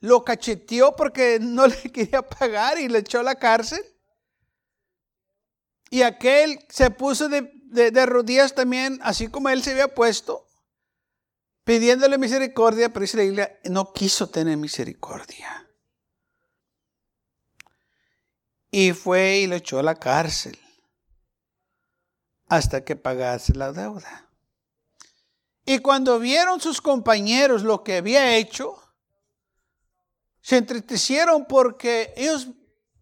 lo 0.00 0.24
cacheteó 0.24 0.94
porque 0.96 1.38
no 1.40 1.66
le 1.66 1.92
quería 1.92 2.22
pagar 2.22 2.78
y 2.78 2.88
le 2.88 3.00
echó 3.00 3.20
a 3.20 3.24
la 3.24 3.34
cárcel. 3.36 3.84
Y 5.90 6.02
aquel 6.02 6.58
se 6.68 6.90
puso 6.90 7.28
de, 7.28 8.06
rodillas 8.06 8.54
también, 8.54 8.98
así 9.02 9.28
como 9.28 9.48
él 9.48 9.62
se 9.62 9.72
había 9.72 9.94
puesto, 9.94 10.46
pidiéndole 11.64 12.18
misericordia, 12.18 12.92
pero 12.92 13.02
dice 13.02 13.16
la 13.16 13.24
iglesia, 13.24 13.58
no 13.64 13.92
quiso 13.92 14.28
tener 14.28 14.56
misericordia. 14.58 15.66
Y 18.70 18.92
fue 18.92 19.38
y 19.38 19.46
lo 19.46 19.56
echó 19.56 19.78
a 19.78 19.82
la 19.82 19.94
cárcel 19.94 20.58
hasta 22.48 22.84
que 22.84 22.96
pagase 22.96 23.54
la 23.54 23.72
deuda. 23.72 24.28
Y 25.64 25.78
cuando 25.78 26.18
vieron 26.18 26.60
sus 26.60 26.80
compañeros 26.80 27.62
lo 27.62 27.82
que 27.82 27.96
había 27.96 28.36
hecho, 28.36 28.87
Se 30.48 30.56
entristecieron 30.56 31.44
porque 31.44 32.14
ellos 32.16 32.48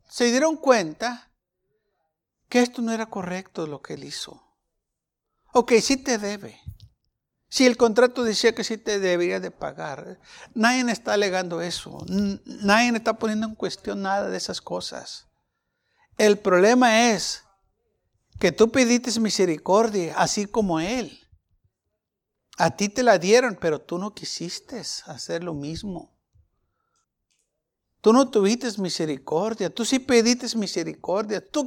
se 0.08 0.24
dieron 0.24 0.56
cuenta 0.56 1.30
que 2.48 2.60
esto 2.60 2.82
no 2.82 2.90
era 2.90 3.06
correcto 3.06 3.68
lo 3.68 3.80
que 3.82 3.94
él 3.94 4.02
hizo. 4.02 4.42
Ok, 5.52 5.74
sí 5.80 5.96
te 5.96 6.18
debe. 6.18 6.60
Si 7.48 7.64
el 7.64 7.76
contrato 7.76 8.24
decía 8.24 8.52
que 8.52 8.64
sí 8.64 8.78
te 8.78 8.98
debería 8.98 9.38
de 9.38 9.52
pagar, 9.52 10.18
nadie 10.54 10.90
está 10.90 11.12
alegando 11.12 11.60
eso. 11.60 12.04
Nadie 12.08 12.90
está 12.96 13.16
poniendo 13.16 13.46
en 13.46 13.54
cuestión 13.54 14.02
nada 14.02 14.28
de 14.28 14.38
esas 14.38 14.60
cosas. 14.60 15.28
El 16.18 16.40
problema 16.40 17.12
es 17.12 17.44
que 18.40 18.50
tú 18.50 18.72
pediste 18.72 19.20
misericordia, 19.20 20.16
así 20.16 20.46
como 20.46 20.80
Él. 20.80 21.16
A 22.58 22.74
ti 22.74 22.88
te 22.88 23.04
la 23.04 23.18
dieron, 23.18 23.56
pero 23.60 23.80
tú 23.80 23.98
no 23.98 24.14
quisiste 24.14 24.80
hacer 24.80 25.44
lo 25.44 25.54
mismo. 25.54 26.15
Tú 28.06 28.12
no 28.12 28.30
tuviste 28.30 28.68
misericordia, 28.80 29.68
tú 29.68 29.84
sí 29.84 29.98
pediste 29.98 30.56
misericordia, 30.56 31.44
tú, 31.44 31.66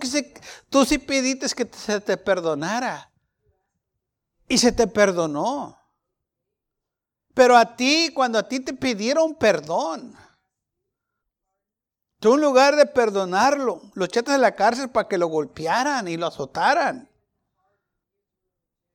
tú 0.70 0.86
sí 0.86 0.98
pediste 0.98 1.54
que 1.54 1.70
se 1.78 2.00
te 2.00 2.16
perdonara. 2.16 3.12
Y 4.48 4.58
se 4.58 4.72
te 4.72 4.88
perdonó. 4.88 5.78
Pero 7.34 7.58
a 7.58 7.76
ti, 7.76 8.12
cuando 8.16 8.40
a 8.40 8.48
ti 8.48 8.62
te 8.62 8.74
pidieron 8.74 9.36
perdón, 9.36 10.16
Tú 12.20 12.36
en 12.36 12.40
lugar 12.40 12.78
de 12.78 12.86
perdonarlo, 12.86 13.82
lo 13.94 14.06
echaste 14.06 14.34
en 14.34 14.40
la 14.40 14.56
cárcel 14.56 14.90
para 14.90 15.10
que 15.10 15.18
lo 15.18 15.28
golpearan 15.28 16.08
y 16.08 16.16
lo 16.16 16.28
azotaran. 16.28 17.10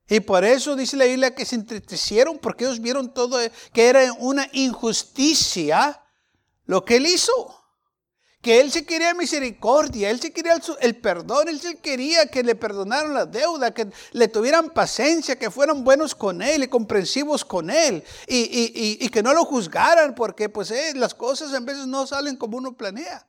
Y 0.08 0.20
por 0.20 0.44
eso 0.44 0.76
dice 0.76 0.96
la 0.96 1.04
Biblia 1.04 1.34
que 1.34 1.44
se 1.44 1.56
entristecieron 1.56 2.38
porque 2.38 2.64
ellos 2.64 2.80
vieron 2.80 3.12
todo 3.12 3.36
que 3.74 3.86
era 3.86 4.14
una 4.14 4.48
injusticia 4.52 6.00
lo 6.66 6.84
que 6.84 6.96
él 6.96 7.06
hizo 7.06 7.64
que 8.44 8.60
él 8.60 8.70
se 8.70 8.84
quería 8.84 9.14
misericordia, 9.14 10.10
él 10.10 10.20
se 10.20 10.30
quería 10.30 10.60
el, 10.80 10.96
perdón, 10.96 11.48
él 11.48 11.58
se 11.60 11.78
quería 11.78 12.26
que 12.26 12.42
le 12.42 12.54
perdonaran 12.54 13.14
la 13.14 13.24
deuda, 13.24 13.72
que 13.72 13.90
le 14.12 14.28
tuvieran 14.28 14.68
paciencia, 14.68 15.36
que 15.36 15.50
fueran 15.50 15.82
buenos 15.82 16.14
con 16.14 16.42
él 16.42 16.62
y 16.62 16.68
comprensivos 16.68 17.42
con 17.42 17.70
él 17.70 18.04
y, 18.28 19.08
que 19.08 19.22
no 19.22 19.32
lo 19.32 19.46
juzgaran 19.46 20.14
porque 20.14 20.50
pues 20.50 20.70
eh, 20.70 20.92
las 20.94 21.14
cosas 21.14 21.54
en 21.54 21.64
veces 21.64 21.86
no 21.86 22.06
salen 22.06 22.36
como 22.36 22.58
uno 22.58 22.76
planea. 22.76 23.26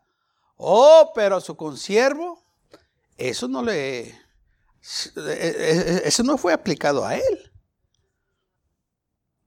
Oh, 0.57 1.11
pero 1.15 1.37
a 1.37 1.41
su 1.41 1.55
consiervo, 1.55 2.43
eso 3.17 3.47
no 3.47 3.63
le, 3.63 4.09
e, 4.09 4.15
e, 5.15 6.01
eso 6.03 6.23
no 6.23 6.37
fue 6.37 6.51
aplicado 6.51 7.05
a 7.05 7.15
él. 7.15 7.51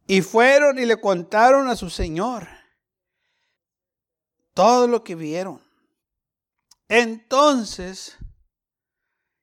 Y 0.06 0.22
fueron 0.22 0.78
y 0.78 0.86
le 0.86 0.98
contaron 0.98 1.68
a 1.68 1.76
su 1.76 1.90
señor 1.90 2.57
todo 4.58 4.88
lo 4.88 5.04
que 5.04 5.14
vieron. 5.14 5.62
Entonces, 6.88 8.18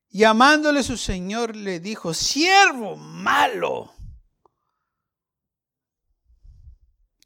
llamándole 0.10 0.84
su 0.84 0.98
señor, 0.98 1.56
le 1.56 1.80
dijo, 1.80 2.14
siervo 2.14 2.98
malo, 2.98 3.94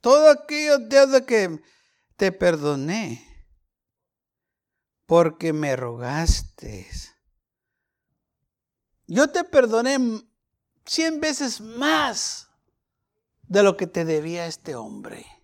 todo 0.02 0.30
aquello 0.30 0.78
deuda 0.78 1.26
que 1.26 1.64
te 2.16 2.32
perdoné, 2.32 3.26
porque 5.08 5.52
me 5.52 5.76
rogaste. 5.76 6.88
Yo 9.08 9.32
te 9.32 9.44
perdoné 9.44 9.98
cien 10.86 11.20
veces 11.20 11.60
más 11.60 12.52
de 13.48 13.64
lo 13.64 13.76
que 13.76 13.88
te 13.88 14.06
debía 14.06 14.46
este 14.46 14.76
hombre. 14.76 15.39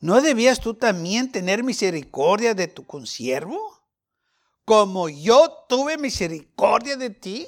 ¿No 0.00 0.22
debías 0.22 0.60
tú 0.60 0.74
también 0.74 1.30
tener 1.30 1.62
misericordia 1.62 2.54
de 2.54 2.68
tu 2.68 2.86
consiervo? 2.86 3.84
Como 4.64 5.10
yo 5.10 5.66
tuve 5.68 5.98
misericordia 5.98 6.96
de 6.96 7.10
ti. 7.10 7.46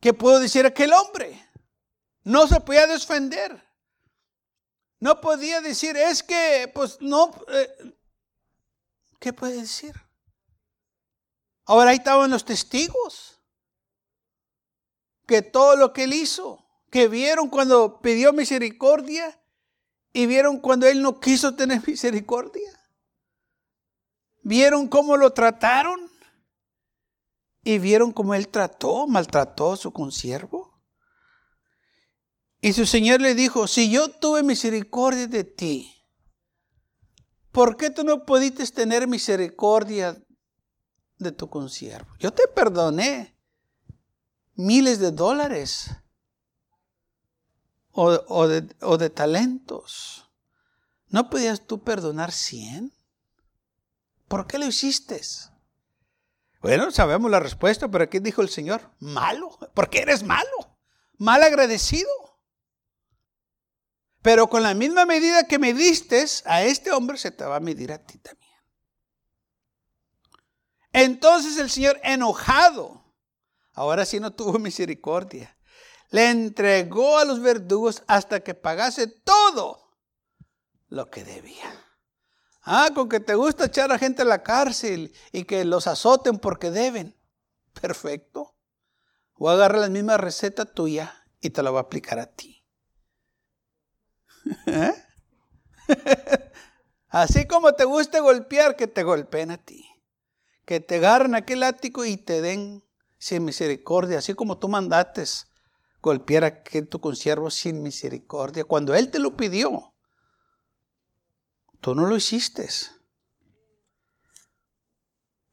¿Qué 0.00 0.12
puedo 0.12 0.40
decir 0.40 0.66
aquel 0.66 0.92
hombre? 0.92 1.48
No 2.24 2.48
se 2.48 2.60
podía 2.60 2.88
defender. 2.88 3.62
No 4.98 5.20
podía 5.20 5.60
decir, 5.60 5.96
es 5.96 6.24
que, 6.24 6.70
pues 6.74 6.98
no. 7.00 7.32
Eh, 7.48 7.94
¿Qué 9.20 9.32
puede 9.32 9.60
decir? 9.60 9.94
Ahora 11.66 11.90
ahí 11.90 11.98
estaban 11.98 12.30
los 12.30 12.44
testigos. 12.44 13.40
Que 15.26 15.40
todo 15.40 15.76
lo 15.76 15.92
que 15.92 16.04
él 16.04 16.14
hizo, 16.14 16.66
que 16.90 17.06
vieron 17.06 17.48
cuando 17.48 18.00
pidió 18.00 18.32
misericordia, 18.32 19.41
¿Y 20.12 20.26
vieron 20.26 20.58
cuando 20.60 20.86
él 20.86 21.02
no 21.02 21.20
quiso 21.20 21.54
tener 21.54 21.82
misericordia? 21.86 22.70
¿Vieron 24.42 24.88
cómo 24.88 25.16
lo 25.16 25.32
trataron? 25.32 26.10
¿Y 27.64 27.78
vieron 27.78 28.12
cómo 28.12 28.34
él 28.34 28.48
trató, 28.48 29.06
maltrató 29.06 29.72
a 29.72 29.76
su 29.76 29.92
consiervo? 29.92 30.72
Y 32.60 32.72
su 32.72 32.86
señor 32.86 33.20
le 33.20 33.34
dijo, 33.34 33.66
si 33.66 33.90
yo 33.90 34.08
tuve 34.08 34.42
misericordia 34.42 35.26
de 35.26 35.44
ti, 35.44 35.92
¿por 37.50 37.76
qué 37.76 37.90
tú 37.90 38.04
no 38.04 38.24
pudiste 38.24 38.66
tener 38.66 39.08
misericordia 39.08 40.20
de 41.18 41.32
tu 41.32 41.48
consiervo? 41.48 42.12
Yo 42.18 42.32
te 42.32 42.46
perdoné 42.48 43.36
miles 44.54 44.98
de 44.98 45.10
dólares 45.10 45.90
o, 47.92 48.48
de, 48.48 49.10
talentos. 49.10 50.30
¿No 51.08 51.28
podías 51.28 51.66
tú 51.66 51.82
perdonar 51.82 52.32
cien? 52.32 52.92
¿Por 54.28 54.46
qué 54.46 54.58
lo 54.58 54.66
hiciste? 54.66 55.20
Bueno, 56.60 56.90
sabemos 56.90 57.30
la 57.30 57.40
respuesta, 57.40 57.88
pero 57.88 58.04
aquí 58.04 58.18
dijo 58.18 58.40
el 58.40 58.48
Señor, 58.48 58.90
malo, 58.98 59.58
porque 59.74 60.00
eres 60.00 60.22
malo, 60.22 60.78
mal 61.18 61.42
agradecido. 61.42 62.10
Pero 64.22 64.48
con 64.48 64.62
la 64.62 64.72
misma 64.72 65.04
medida 65.04 65.48
que 65.48 65.58
me 65.58 65.74
diste, 65.74 66.24
a 66.46 66.62
este 66.62 66.92
hombre 66.92 67.18
se 67.18 67.32
te 67.32 67.44
va 67.44 67.56
a 67.56 67.60
medir 67.60 67.92
a 67.92 67.98
ti 67.98 68.18
también. 68.18 68.52
Entonces 70.92 71.58
el 71.58 71.70
Señor 71.70 71.98
enojado, 72.04 73.04
ahora 73.72 74.04
sí 74.06 74.20
no 74.20 74.32
tuvo 74.32 74.58
misericordia, 74.58 75.56
le 76.12 76.28
entregó 76.28 77.18
a 77.18 77.24
los 77.24 77.40
verdugos 77.40 78.04
hasta 78.06 78.40
que 78.40 78.54
pagase 78.54 79.06
todo 79.06 79.96
lo 80.88 81.10
que 81.10 81.24
debía. 81.24 81.72
Ah, 82.62 82.90
con 82.94 83.08
que 83.08 83.18
te 83.18 83.34
gusta 83.34 83.64
echar 83.64 83.90
a 83.90 83.98
gente 83.98 84.22
a 84.22 84.26
la 84.26 84.42
cárcel 84.42 85.12
y 85.32 85.44
que 85.44 85.64
los 85.64 85.86
azoten 85.86 86.38
porque 86.38 86.70
deben. 86.70 87.18
Perfecto. 87.80 88.54
Voy 89.36 89.50
a 89.50 89.54
agarrar 89.54 89.80
la 89.80 89.88
misma 89.88 90.18
receta 90.18 90.66
tuya 90.66 91.26
y 91.40 91.48
te 91.50 91.62
la 91.62 91.70
voy 91.70 91.78
a 91.78 91.82
aplicar 91.82 92.18
a 92.18 92.26
ti. 92.26 92.62
¿Eh? 94.66 94.94
Así 97.08 97.46
como 97.46 97.72
te 97.72 97.84
gusta 97.84 98.20
golpear, 98.20 98.76
que 98.76 98.86
te 98.86 99.02
golpeen 99.02 99.50
a 99.50 99.58
ti. 99.58 99.88
Que 100.66 100.78
te 100.80 100.96
agarren 100.96 101.34
aquel 101.34 101.62
ático 101.62 102.04
y 102.04 102.18
te 102.18 102.42
den 102.42 102.84
sin 103.16 103.44
misericordia, 103.44 104.18
así 104.18 104.34
como 104.34 104.58
tú 104.58 104.68
mandates 104.68 105.51
golpear 106.02 106.44
a 106.44 106.48
aquel 106.48 106.88
tu 106.88 107.00
consiervo 107.00 107.48
sin 107.50 107.82
misericordia 107.82 108.64
cuando 108.64 108.94
Él 108.94 109.10
te 109.10 109.20
lo 109.20 109.36
pidió. 109.36 109.94
Tú 111.80 111.94
no 111.94 112.06
lo 112.06 112.16
hiciste. 112.16 112.68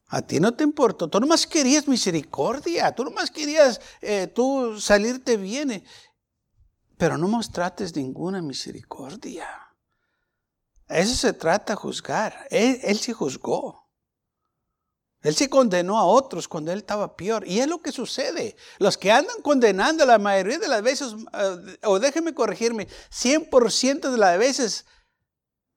A 0.07 0.23
ti 0.23 0.39
no 0.39 0.55
te 0.55 0.63
importó. 0.63 1.07
Tú 1.07 1.19
nomás 1.19 1.45
querías 1.45 1.87
misericordia. 1.87 2.93
Tú 2.93 3.03
nomás 3.03 3.29
querías 3.29 3.79
eh, 4.01 4.27
tú 4.27 4.79
salirte 4.79 5.37
bien. 5.37 5.71
Eh, 5.71 5.83
pero 6.97 7.17
no 7.17 7.27
mostraste 7.27 7.85
ninguna 7.95 8.41
misericordia. 8.41 9.47
Eso 10.87 11.15
se 11.15 11.33
trata 11.33 11.75
juzgar. 11.75 12.47
Él, 12.49 12.79
él 12.83 12.97
sí 12.97 13.13
juzgó. 13.13 13.78
Él 15.21 15.35
se 15.35 15.49
condenó 15.49 15.97
a 15.97 16.05
otros 16.05 16.47
cuando 16.47 16.71
él 16.71 16.79
estaba 16.79 17.15
peor. 17.15 17.45
Y 17.45 17.59
es 17.59 17.67
lo 17.67 17.81
que 17.81 17.91
sucede. 17.91 18.55
Los 18.77 18.97
que 18.97 19.11
andan 19.11 19.41
condenando 19.41 20.05
la 20.05 20.17
mayoría 20.17 20.59
de 20.59 20.67
las 20.67 20.81
veces, 20.81 21.13
eh, 21.33 21.77
o 21.83 21.99
déjenme 21.99 22.33
corregirme, 22.33 22.87
100% 23.11 24.11
de 24.11 24.17
las 24.17 24.39
veces, 24.39 24.85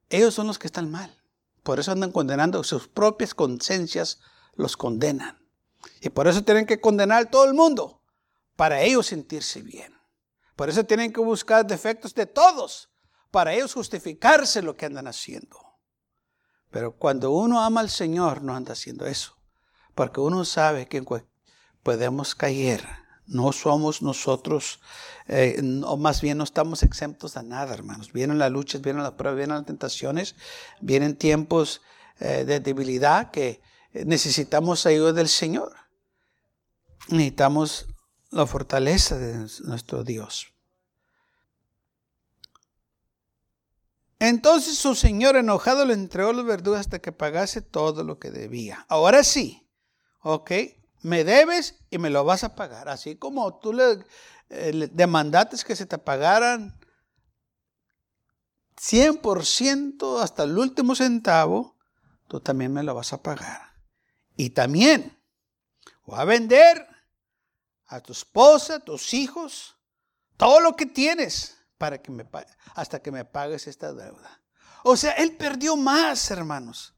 ellos 0.09 0.35
son 0.35 0.47
los 0.47 0.59
que 0.59 0.69
están 0.69 0.91
mal. 0.91 1.23
Por 1.63 1.81
eso 1.81 1.91
andan 1.91 2.13
condenando, 2.13 2.63
sus 2.63 2.87
propias 2.89 3.35
conciencias 3.35 4.21
los 4.55 4.77
condenan. 4.77 5.39
Y 6.01 6.11
por 6.11 6.29
eso 6.29 6.45
tienen 6.45 6.67
que 6.67 6.81
condenar 6.81 7.23
a 7.23 7.31
todo 7.31 7.45
el 7.45 7.55
mundo, 7.55 8.03
para 8.57 8.83
ellos 8.83 9.07
sentirse 9.07 9.63
bien. 9.63 9.95
Por 10.55 10.69
eso 10.69 10.85
tienen 10.85 11.13
que 11.13 11.21
buscar 11.21 11.67
defectos 11.67 12.15
de 12.15 12.27
todos, 12.27 12.91
para 13.31 13.55
ellos 13.55 13.75
justificarse 13.75 14.63
lo 14.63 14.77
que 14.77 14.87
andan 14.87 15.09
haciendo. 15.09 15.72
Pero 16.73 16.97
cuando 16.97 17.31
uno 17.31 17.63
ama 17.63 17.83
al 17.83 17.91
Señor, 17.91 18.43
no 18.43 18.57
anda 18.57 18.73
haciendo 18.73 19.07
eso. 19.07 19.37
Porque 19.95 20.21
uno 20.21 20.45
sabe 20.45 20.89
que 20.89 21.05
podemos 21.83 22.35
caer 22.35 22.83
No 23.25 23.53
somos 23.53 24.03
nosotros, 24.03 24.81
eh, 25.29 25.63
o 25.85 25.97
más 25.97 26.21
bien 26.21 26.39
no 26.39 26.45
estamos 26.45 26.83
exentos 26.83 27.37
a 27.37 27.43
nada, 27.43 27.73
hermanos. 27.73 28.13
Vienen 28.13 28.39
las 28.39 28.51
luchas, 28.51 28.83
vienen 28.83 29.05
las 29.05 29.13
pruebas, 29.13 29.37
vienen 29.37 29.57
las 29.59 29.67
tentaciones, 29.67 30.35
vienen 30.81 31.17
tiempos 31.17 31.83
eh, 32.19 32.45
de 32.45 32.59
debilidad 32.59 33.31
que 33.31 33.63
necesitamos 33.93 34.87
ayuda 34.87 35.13
del 35.13 35.29
Señor. 35.29 35.73
Necesitamos 37.09 37.87
la 38.31 38.47
fortaleza 38.47 39.17
de 39.19 39.47
nuestro 39.65 40.03
Dios. 40.05 40.52
Entonces 44.25 44.79
su 44.79 44.95
señor 44.95 45.35
enojado 45.35 45.85
le 45.85 45.95
entregó 45.95 46.33
los 46.33 46.45
verdugos 46.45 46.79
hasta 46.79 47.01
que 47.01 47.11
pagase 47.11 47.61
todo 47.61 48.05
lo 48.05 48.21
que 48.21 48.31
debía. 48.31 48.87
Ahora 48.89 49.25
sí, 49.25 49.69
ok, 50.21 50.53
me 51.01 51.25
debes 51.25 51.81
y 51.91 51.99
me 51.99 52.09
lo 52.09 52.25
vas 52.25 52.45
a 52.45 52.55
pagar. 52.55 52.89
Así 52.89 53.17
como 53.17 53.59
tú 53.59 53.73
le, 53.73 53.99
eh, 54.49 54.89
demandaste 54.93 55.57
que 55.67 55.75
se 55.75 55.87
te 55.87 55.99
pagaran 55.99 56.79
100% 58.81 60.23
hasta 60.23 60.45
el 60.45 60.57
último 60.57 60.95
centavo, 60.95 61.77
tú 62.29 62.39
también 62.39 62.73
me 62.73 62.85
lo 62.85 62.95
vas 62.95 63.13
a 63.13 63.25
pagar. 63.25 63.75
Y 64.37 64.51
también 64.51 65.21
voy 66.07 66.21
a 66.21 66.25
vender 66.25 66.87
a 67.87 67.99
tu 67.99 68.13
esposa, 68.13 68.77
a 68.77 68.85
tus 68.85 69.15
hijos, 69.15 69.75
todo 70.37 70.61
lo 70.61 70.77
que 70.77 70.87
tienes 70.87 71.57
para 71.83 72.01
que 72.01 72.13
me 72.13 72.25
hasta 72.77 73.03
que 73.03 73.11
me 73.11 73.25
pagues 73.25 73.67
esta 73.67 73.93
deuda. 73.93 74.41
O 74.85 74.97
sea, 74.97 75.15
él 75.15 75.35
perdió 75.35 75.77
más, 75.77 76.31
hermanos, 76.31 76.95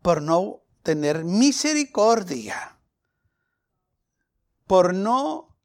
por 0.00 0.22
no 0.22 0.62
tener 0.82 1.24
misericordia, 1.24 2.78
por 4.66 4.94
no 4.94 5.60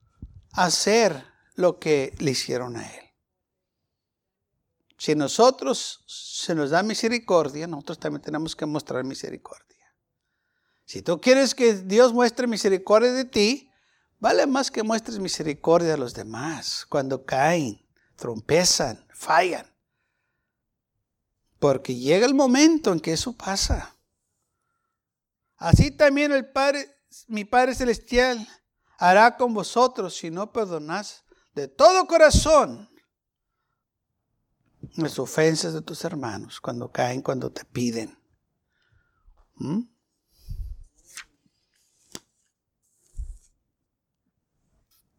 hacer 0.51 1.25
lo 1.55 1.79
que 1.79 2.13
le 2.19 2.31
hicieron 2.31 2.75
a 2.75 2.85
él. 2.85 3.05
Si 4.97 5.15
nosotros 5.15 6.03
se 6.05 6.53
nos 6.53 6.71
da 6.71 6.83
misericordia, 6.83 7.65
nosotros 7.65 7.97
también 7.97 8.23
tenemos 8.23 8.57
que 8.57 8.65
mostrar 8.65 9.05
misericordia. 9.05 9.95
Si 10.83 11.01
tú 11.01 11.21
quieres 11.21 11.55
que 11.55 11.75
Dios 11.75 12.11
muestre 12.11 12.45
misericordia 12.45 13.13
de 13.13 13.23
ti, 13.23 13.71
vale 14.19 14.45
más 14.47 14.69
que 14.69 14.83
muestres 14.83 15.17
misericordia 15.19 15.93
a 15.93 15.97
los 15.97 16.13
demás 16.13 16.85
cuando 16.89 17.23
caen 17.23 17.82
trompezan, 18.15 19.05
fallan. 19.13 19.65
Porque 21.59 21.95
llega 21.95 22.25
el 22.25 22.33
momento 22.33 22.91
en 22.91 22.99
que 22.99 23.13
eso 23.13 23.33
pasa. 23.33 23.95
Así 25.57 25.91
también 25.91 26.31
el 26.31 26.49
Padre, 26.49 26.93
mi 27.27 27.45
Padre 27.45 27.75
Celestial 27.75 28.47
hará 28.97 29.37
con 29.37 29.53
vosotros 29.53 30.15
si 30.15 30.29
no 30.29 30.51
perdonás 30.51 31.23
de 31.53 31.67
todo 31.67 32.05
corazón 32.07 32.89
las 34.95 35.17
ofensas 35.19 35.73
de 35.73 35.81
tus 35.81 36.03
hermanos 36.03 36.59
cuando 36.59 36.91
caen, 36.91 37.21
cuando 37.21 37.51
te 37.51 37.65
piden. 37.65 38.17
¿Mm? 39.55 39.81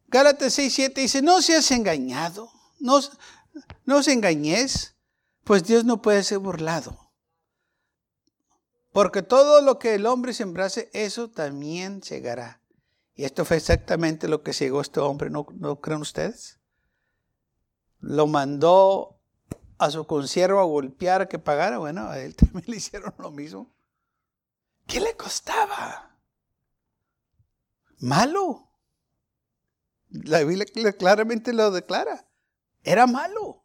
Gálatas 0.08 0.52
6, 0.52 0.72
7 0.72 1.00
dice, 1.00 1.22
no 1.22 1.42
seas 1.42 1.70
engañado. 1.72 2.53
No, 2.84 3.96
os 3.96 4.08
engañéis, 4.08 4.94
pues 5.42 5.64
Dios 5.64 5.86
no 5.86 6.02
puede 6.02 6.22
ser 6.22 6.38
burlado. 6.38 7.14
Porque 8.92 9.22
todo 9.22 9.62
lo 9.62 9.78
que 9.78 9.94
el 9.94 10.04
hombre 10.04 10.34
sembrase, 10.34 10.90
eso 10.92 11.30
también 11.30 12.02
llegará. 12.02 12.60
Y 13.14 13.24
esto 13.24 13.46
fue 13.46 13.56
exactamente 13.56 14.28
lo 14.28 14.42
que 14.42 14.52
llegó 14.52 14.82
este 14.82 15.00
hombre, 15.00 15.30
¿no, 15.30 15.46
¿no 15.54 15.80
creen 15.80 16.02
ustedes? 16.02 16.60
Lo 18.00 18.26
mandó 18.26 19.18
a 19.78 19.90
su 19.90 20.06
consiervo 20.06 20.60
a 20.60 20.64
golpear 20.64 21.26
que 21.26 21.38
pagara. 21.38 21.78
Bueno, 21.78 22.08
a 22.08 22.18
él 22.18 22.36
también 22.36 22.64
le 22.66 22.76
hicieron 22.76 23.14
lo 23.16 23.30
mismo. 23.30 23.74
¿Qué 24.86 25.00
le 25.00 25.16
costaba? 25.16 26.18
Malo. 27.96 28.68
La 30.10 30.44
Biblia 30.44 30.66
claramente 30.92 31.54
lo 31.54 31.70
declara. 31.70 32.28
Era 32.84 33.06
malo. 33.06 33.64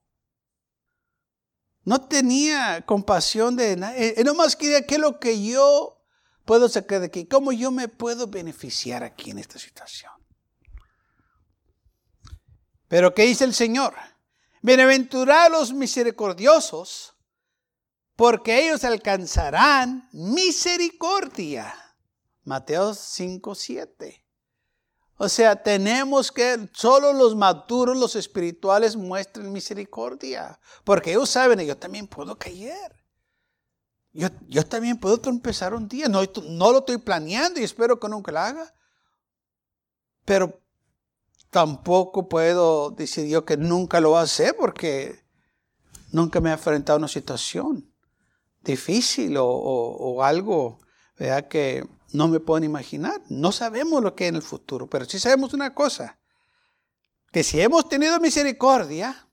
No 1.84 2.08
tenía 2.08 2.84
compasión 2.86 3.56
de 3.56 3.76
nadie. 3.76 4.14
Él 4.18 4.26
nomás 4.26 4.56
quería 4.56 4.86
qué 4.86 4.96
es 4.96 5.02
lo 5.02 5.20
que 5.20 5.44
yo 5.46 6.02
puedo 6.46 6.70
sacar 6.70 7.02
de 7.02 7.08
aquí. 7.08 7.26
¿Cómo 7.26 7.52
yo 7.52 7.70
me 7.70 7.88
puedo 7.88 8.28
beneficiar 8.28 9.04
aquí 9.04 9.32
en 9.32 9.40
esta 9.40 9.60
situación? 9.60 10.12
Pero 12.88 13.14
¿qué 13.14 13.24
dice 13.24 13.44
el 13.44 13.54
Señor? 13.54 13.94
Bienaventurados 14.62 15.74
misericordiosos, 15.74 17.16
porque 18.16 18.66
ellos 18.66 18.84
alcanzarán 18.84 20.10
misericordia. 20.12 21.74
Mateo 22.44 22.94
5, 22.94 23.56
7. 23.56 24.29
O 25.22 25.28
sea, 25.28 25.62
tenemos 25.62 26.32
que, 26.32 26.70
solo 26.72 27.12
los 27.12 27.36
maduros, 27.36 27.98
los 27.98 28.16
espirituales 28.16 28.96
muestren 28.96 29.52
misericordia. 29.52 30.58
Porque 30.86 31.12
ellos 31.12 31.30
saben, 31.30 31.60
yo 31.60 31.76
también 31.76 32.08
puedo 32.08 32.38
caer. 32.38 32.96
Yo, 34.14 34.30
yo 34.48 34.66
también 34.66 34.98
puedo 34.98 35.20
empezar 35.30 35.74
un 35.74 35.90
día. 35.90 36.08
No, 36.08 36.22
no 36.44 36.72
lo 36.72 36.80
estoy 36.80 37.00
planeando 37.00 37.60
y 37.60 37.66
espero 37.66 38.00
que 38.00 38.08
nunca 38.08 38.32
lo 38.32 38.40
haga. 38.40 38.74
Pero 40.24 40.58
tampoco 41.50 42.30
puedo 42.30 42.92
decir 42.92 43.28
yo 43.28 43.44
que 43.44 43.58
nunca 43.58 44.00
lo 44.00 44.12
voy 44.12 44.20
a 44.20 44.22
hacer 44.22 44.56
porque 44.58 45.20
nunca 46.14 46.40
me 46.40 46.50
he 46.50 46.54
enfrentado 46.54 46.96
a 46.96 47.00
una 47.00 47.08
situación 47.10 47.94
difícil 48.62 49.36
o, 49.38 50.24
algo 50.24 50.80
¿verdad? 51.18 51.50
que 51.50 51.99
no 52.12 52.28
me 52.28 52.40
pueden 52.40 52.64
imaginar. 52.64 53.22
No 53.30 53.52
sabemos 53.52 54.04
lo 54.04 54.16
que 54.16 54.26
es 54.26 54.30
en 54.30 54.36
el 54.36 54.42
futuro, 54.42 54.90
pero 54.90 55.06
sí 55.06 55.20
sabemos 55.20 55.54
una 55.54 55.74
cosa, 55.74 56.20
que 57.32 57.44
si 57.44 57.62
hemos 57.62 57.88
tenido 57.88 58.20
misericordia, 58.20 59.28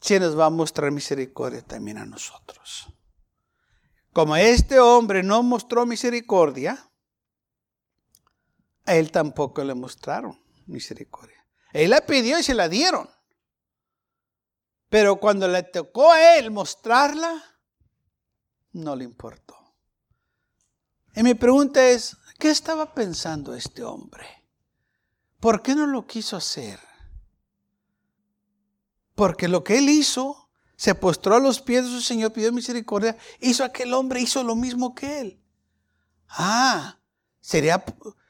sí 0.00 0.18
nos 0.18 0.38
va 0.38 0.46
a 0.46 0.50
mostrar 0.50 0.90
misericordia 0.90 1.62
también 1.62 1.98
a 1.98 2.06
nosotros. 2.06 2.86
Como 4.12 4.34
este 4.36 4.80
hombre 4.80 5.22
no 5.22 5.42
mostró 5.42 5.86
misericordia, 5.86 6.90
a 8.86 8.94
él 8.94 9.12
tampoco 9.12 9.62
le 9.62 9.74
mostraron 9.74 10.40
misericordia. 10.66 11.46
Él 11.72 11.90
la 11.90 12.00
pidió 12.00 12.38
y 12.38 12.42
se 12.42 12.54
la 12.54 12.68
dieron. 12.68 13.08
Pero 14.88 15.20
cuando 15.20 15.46
le 15.46 15.62
tocó 15.62 16.10
a 16.10 16.36
él 16.36 16.50
mostrarla, 16.50 17.40
no 18.72 18.96
le 18.96 19.04
importó. 19.04 19.59
Y 21.14 21.22
mi 21.22 21.34
pregunta 21.34 21.88
es, 21.88 22.16
¿qué 22.38 22.50
estaba 22.50 22.94
pensando 22.94 23.54
este 23.54 23.82
hombre? 23.82 24.26
¿Por 25.40 25.62
qué 25.62 25.74
no 25.74 25.86
lo 25.86 26.06
quiso 26.06 26.36
hacer? 26.36 26.78
Porque 29.14 29.48
lo 29.48 29.64
que 29.64 29.78
él 29.78 29.88
hizo, 29.88 30.48
se 30.76 30.94
postró 30.94 31.34
a 31.36 31.40
los 31.40 31.60
pies 31.60 31.84
de 31.84 31.90
su 31.90 32.00
Señor, 32.00 32.32
pidió 32.32 32.52
misericordia, 32.52 33.16
hizo 33.40 33.64
aquel 33.64 33.92
hombre, 33.92 34.20
hizo 34.20 34.42
lo 34.44 34.56
mismo 34.56 34.94
que 34.94 35.20
él. 35.20 35.40
Ah, 36.28 37.00
¿sería, 37.40 37.84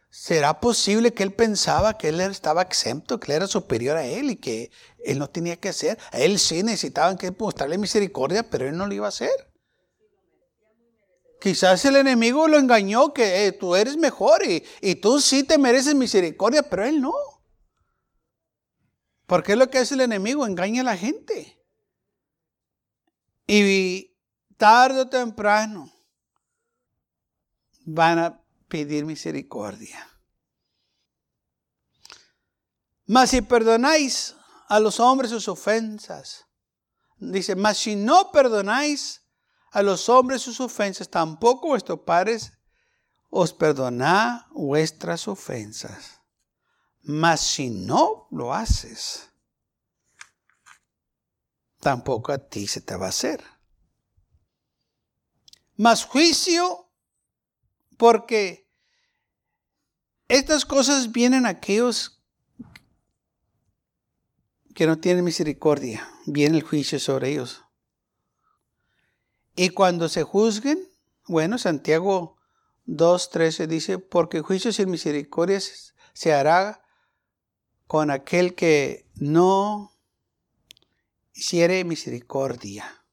¿será 0.08 0.58
posible 0.58 1.12
que 1.12 1.22
él 1.22 1.32
pensaba 1.32 1.98
que 1.98 2.08
él 2.08 2.20
estaba 2.20 2.62
exento, 2.62 3.20
que 3.20 3.32
él 3.32 3.36
era 3.36 3.46
superior 3.46 3.96
a 3.96 4.06
él 4.06 4.30
y 4.30 4.36
que 4.36 4.70
él 5.04 5.18
no 5.18 5.28
tenía 5.28 5.60
que 5.60 5.68
hacer? 5.68 5.98
A 6.12 6.18
él 6.18 6.38
sí 6.38 6.62
necesitaban 6.62 7.18
que 7.18 7.30
mostrarle 7.30 7.78
misericordia, 7.78 8.48
pero 8.48 8.66
él 8.66 8.76
no 8.76 8.86
lo 8.86 8.94
iba 8.94 9.06
a 9.06 9.10
hacer. 9.10 9.49
Quizás 11.40 11.84
el 11.86 11.96
enemigo 11.96 12.46
lo 12.48 12.58
engañó 12.58 13.14
que 13.14 13.46
eh, 13.46 13.52
tú 13.52 13.74
eres 13.74 13.96
mejor 13.96 14.44
y, 14.46 14.62
y, 14.82 14.96
tú 14.96 15.20
sí 15.20 15.42
te 15.42 15.56
mereces 15.56 15.94
misericordia, 15.94 16.62
pero 16.62 16.84
él 16.84 17.00
no. 17.00 17.14
Porque 19.26 19.52
es 19.52 19.58
lo 19.58 19.70
que 19.70 19.78
hace 19.78 19.94
el 19.94 20.02
enemigo, 20.02 20.46
engaña 20.46 20.82
a 20.82 20.84
la 20.84 20.96
gente. 20.96 21.56
Y 23.46 24.14
tarde 24.56 25.00
o 25.00 25.08
temprano 25.08 25.90
van 27.86 28.18
a 28.18 28.44
pedir 28.68 29.06
misericordia. 29.06 30.06
Mas 33.06 33.30
si 33.30 33.40
perdonáis 33.40 34.36
a 34.68 34.78
los 34.78 35.00
hombres 35.00 35.30
sus 35.30 35.48
ofensas, 35.48 36.46
dice, 37.18 37.56
mas 37.56 37.78
si 37.78 37.96
no 37.96 38.30
perdonáis 38.30 39.22
a 39.70 39.82
los 39.82 40.08
hombres 40.08 40.42
sus 40.42 40.60
ofensas, 40.60 41.08
tampoco 41.08 41.68
vuestros 41.68 42.00
padres 42.00 42.52
os 43.28 43.52
perdona 43.52 44.48
vuestras 44.52 45.28
ofensas. 45.28 46.20
Mas 47.02 47.40
si 47.40 47.70
no 47.70 48.26
lo 48.30 48.52
haces, 48.52 49.30
tampoco 51.78 52.32
a 52.32 52.38
ti 52.38 52.66
se 52.66 52.80
te 52.80 52.96
va 52.96 53.06
a 53.06 53.10
hacer. 53.10 53.42
Mas 55.76 56.04
juicio, 56.04 56.90
porque 57.96 58.70
Estas 60.30 60.64
cosas 60.64 61.10
vienen 61.10 61.44
a 61.44 61.48
aquellos 61.48 62.22
que 64.76 64.86
no 64.86 65.00
tienen 65.00 65.24
misericordia. 65.24 66.08
Viene 66.24 66.58
el 66.58 66.62
juicio 66.62 67.00
sobre 67.00 67.30
ellos. 67.30 67.64
Y 69.62 69.68
cuando 69.68 70.08
se 70.08 70.22
juzguen, 70.22 70.88
bueno, 71.26 71.58
Santiago 71.58 72.38
2.13 72.86 73.66
dice, 73.66 73.98
porque 73.98 74.40
juicio 74.40 74.72
sin 74.72 74.90
misericordia 74.90 75.60
se 76.14 76.32
hará 76.32 76.82
con 77.86 78.10
aquel 78.10 78.54
que 78.54 79.06
no 79.16 79.92
hiciere 81.34 81.84
misericordia. 81.84 83.04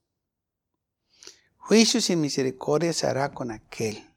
Juicio 1.57 1.99
sin 1.99 2.21
misericordia 2.21 2.93
se 2.93 3.07
hará 3.07 3.33
con 3.33 3.51
aquel 3.51 4.15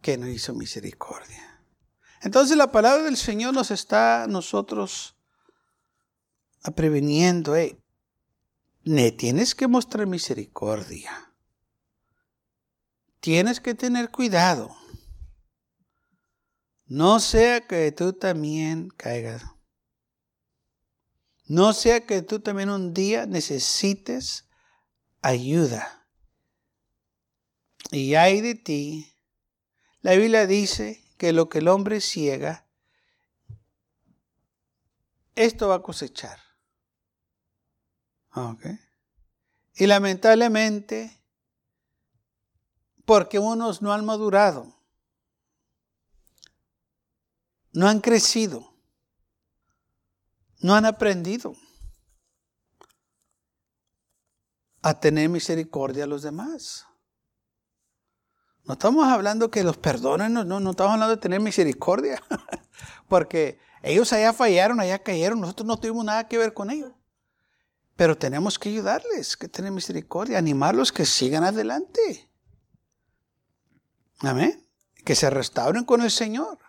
que 0.00 0.16
no 0.16 0.26
hizo 0.26 0.54
misericordia. 0.54 1.66
Entonces 2.22 2.56
la 2.56 2.72
palabra 2.72 3.02
del 3.02 3.18
Señor 3.18 3.52
nos 3.52 3.70
está 3.70 4.26
nosotros 4.26 5.16
preveniendo, 6.74 7.56
eh, 7.56 7.78
ne 8.88 9.12
tienes 9.12 9.54
que 9.54 9.68
mostrar 9.68 10.06
misericordia. 10.06 11.34
Tienes 13.20 13.60
que 13.60 13.74
tener 13.74 14.10
cuidado. 14.10 14.74
No 16.86 17.20
sea 17.20 17.66
que 17.66 17.92
tú 17.92 18.14
también 18.14 18.88
caigas. 18.88 19.42
No 21.44 21.74
sea 21.74 22.06
que 22.06 22.22
tú 22.22 22.40
también 22.40 22.70
un 22.70 22.94
día 22.94 23.26
necesites 23.26 24.48
ayuda. 25.20 26.08
Y 27.90 28.14
hay 28.14 28.40
de 28.40 28.54
ti. 28.54 29.18
La 30.00 30.14
Biblia 30.14 30.46
dice 30.46 31.04
que 31.18 31.34
lo 31.34 31.50
que 31.50 31.58
el 31.58 31.68
hombre 31.68 32.00
ciega, 32.00 32.66
esto 35.34 35.68
va 35.68 35.74
a 35.74 35.82
cosechar. 35.82 36.47
Y 39.74 39.86
lamentablemente, 39.86 41.16
porque 43.04 43.38
unos 43.38 43.80
no 43.80 43.92
han 43.92 44.04
madurado, 44.04 44.74
no 47.72 47.88
han 47.88 48.00
crecido, 48.00 48.74
no 50.60 50.74
han 50.74 50.84
aprendido 50.84 51.54
a 54.82 54.98
tener 54.98 55.28
misericordia 55.28 56.04
a 56.04 56.08
los 56.08 56.22
demás. 56.22 56.86
No 58.64 58.74
estamos 58.74 59.06
hablando 59.06 59.50
que 59.50 59.64
los 59.64 59.76
perdonen, 59.76 60.32
no, 60.32 60.44
no 60.44 60.70
estamos 60.70 60.92
hablando 60.92 61.14
de 61.14 61.22
tener 61.22 61.40
misericordia, 61.40 62.22
porque 63.08 63.58
ellos 63.82 64.12
allá 64.12 64.32
fallaron, 64.32 64.80
allá 64.80 65.02
cayeron, 65.02 65.40
nosotros 65.40 65.66
no 65.66 65.78
tuvimos 65.78 66.04
nada 66.04 66.28
que 66.28 66.36
ver 66.36 66.52
con 66.52 66.70
ellos. 66.70 66.97
Pero 67.98 68.16
tenemos 68.16 68.60
que 68.60 68.68
ayudarles, 68.68 69.36
que 69.36 69.48
tener 69.48 69.72
misericordia, 69.72 70.38
animarlos 70.38 70.92
que 70.92 71.04
sigan 71.04 71.42
adelante. 71.42 72.30
Amén. 74.20 74.64
Que 75.04 75.16
se 75.16 75.28
restauren 75.28 75.84
con 75.84 76.02
el 76.02 76.12
Señor. 76.12 76.60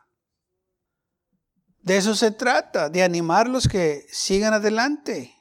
De 1.83 1.97
eso 1.97 2.15
se 2.15 2.31
trata, 2.31 2.89
de 2.89 3.03
animarlos 3.03 3.67
que 3.67 4.07
sigan 4.11 4.55
adelante. 4.55 5.35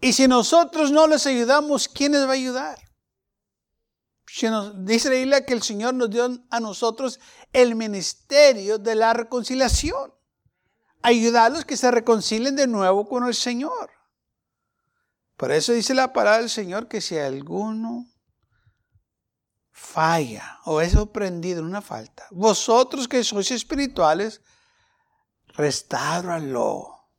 Y 0.00 0.14
si 0.14 0.26
nosotros 0.26 0.90
no 0.90 1.06
les 1.06 1.28
ayudamos, 1.28 1.86
¿quién 1.88 2.10
les 2.10 2.26
va 2.26 2.30
a 2.30 2.32
ayudar? 2.32 2.80
dice 4.78 5.10
la 5.10 5.14
Biblia 5.14 5.46
que 5.46 5.52
el 5.54 5.62
Señor 5.62 5.94
nos 5.94 6.10
dio 6.10 6.40
a 6.50 6.58
nosotros 6.58 7.20
el 7.52 7.76
ministerio 7.76 8.78
de 8.78 8.96
la 8.96 9.12
reconciliación. 9.12 10.12
Ayudarlos 11.02 11.64
que 11.64 11.76
se 11.76 11.88
reconcilien 11.92 12.56
de 12.56 12.66
nuevo 12.66 13.08
con 13.08 13.28
el 13.28 13.34
Señor. 13.36 13.93
Por 15.36 15.50
eso 15.50 15.72
dice 15.72 15.94
la 15.94 16.12
palabra 16.12 16.40
del 16.40 16.50
Señor 16.50 16.88
que 16.88 17.00
si 17.00 17.18
alguno 17.18 18.06
falla 19.70 20.60
o 20.64 20.80
es 20.80 20.92
sorprendido 20.92 21.60
en 21.60 21.66
una 21.66 21.82
falta, 21.82 22.26
vosotros 22.30 23.08
que 23.08 23.24
sois 23.24 23.50
espirituales, 23.50 24.40
restáuralo. 25.48 27.10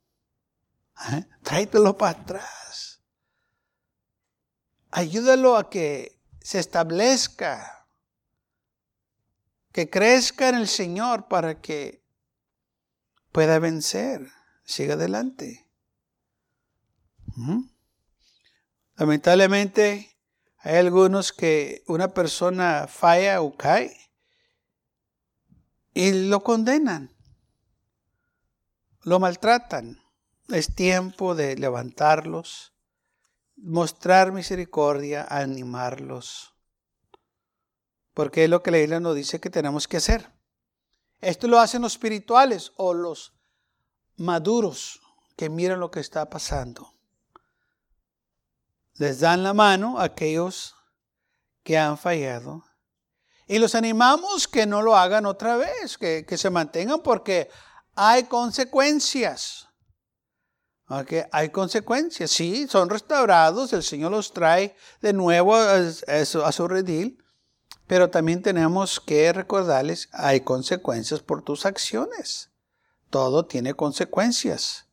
¿Eh? 1.12 1.28
Tráetelo 1.42 1.96
para 1.96 2.18
atrás. 2.18 3.02
Ayúdalo 4.90 5.56
a 5.56 5.68
que 5.68 6.22
se 6.40 6.58
establezca, 6.58 7.86
que 9.72 9.90
crezca 9.90 10.48
en 10.48 10.54
el 10.54 10.68
Señor 10.68 11.28
para 11.28 11.60
que 11.60 12.02
pueda 13.30 13.58
vencer. 13.58 14.32
Siga 14.64 14.94
adelante. 14.94 15.68
¿Mm? 17.36 17.75
Lamentablemente, 18.96 20.16
hay 20.58 20.76
algunos 20.76 21.32
que 21.32 21.84
una 21.86 22.14
persona 22.14 22.86
falla 22.88 23.42
o 23.42 23.54
cae 23.54 23.94
y 25.92 26.28
lo 26.28 26.42
condenan, 26.42 27.14
lo 29.02 29.20
maltratan. 29.20 30.02
Es 30.48 30.74
tiempo 30.74 31.34
de 31.34 31.56
levantarlos, 31.56 32.72
mostrar 33.56 34.32
misericordia, 34.32 35.26
animarlos. 35.28 36.54
Porque 38.14 38.44
es 38.44 38.50
lo 38.50 38.62
que 38.62 38.70
la 38.70 38.78
Biblia 38.78 39.00
nos 39.00 39.14
dice 39.14 39.40
que 39.40 39.50
tenemos 39.50 39.86
que 39.86 39.98
hacer. 39.98 40.32
Esto 41.20 41.48
lo 41.48 41.58
hacen 41.58 41.82
los 41.82 41.92
espirituales 41.92 42.72
o 42.76 42.94
los 42.94 43.34
maduros 44.16 45.02
que 45.36 45.50
miran 45.50 45.80
lo 45.80 45.90
que 45.90 46.00
está 46.00 46.30
pasando 46.30 46.95
les 48.98 49.20
dan 49.20 49.42
la 49.42 49.54
mano 49.54 49.98
a 49.98 50.04
aquellos 50.04 50.74
que 51.62 51.76
han 51.76 51.98
fallado 51.98 52.64
y 53.46 53.58
los 53.58 53.74
animamos 53.74 54.48
que 54.48 54.66
no 54.66 54.82
lo 54.82 54.96
hagan 54.96 55.24
otra 55.24 55.56
vez, 55.56 55.96
que, 55.98 56.24
se 56.36 56.50
mantengan 56.50 57.00
porque 57.00 57.48
hay 57.94 58.24
consecuencias. 58.24 59.68
Hay 61.32 61.48
consecuencias, 61.50 62.30
sí, 62.30 62.68
son 62.68 62.88
restaurados, 62.88 63.72
el 63.72 63.82
Señor 63.82 64.12
los 64.12 64.32
trae 64.32 64.76
de 65.00 65.12
nuevo 65.12 65.56
a, 65.56 65.74
a 65.76 66.52
su 66.52 66.68
redil, 66.68 67.24
pero 67.88 68.10
también 68.10 68.42
tenemos 68.42 69.00
que 69.00 69.32
recordarles, 69.32 70.08
hay 70.12 70.40
consecuencias 70.40 71.20
por 71.20 71.42
tus 71.42 71.66
acciones. 71.66 72.50
Todo 73.10 73.46
tiene 73.46 73.74
consecuencias. 73.74 74.86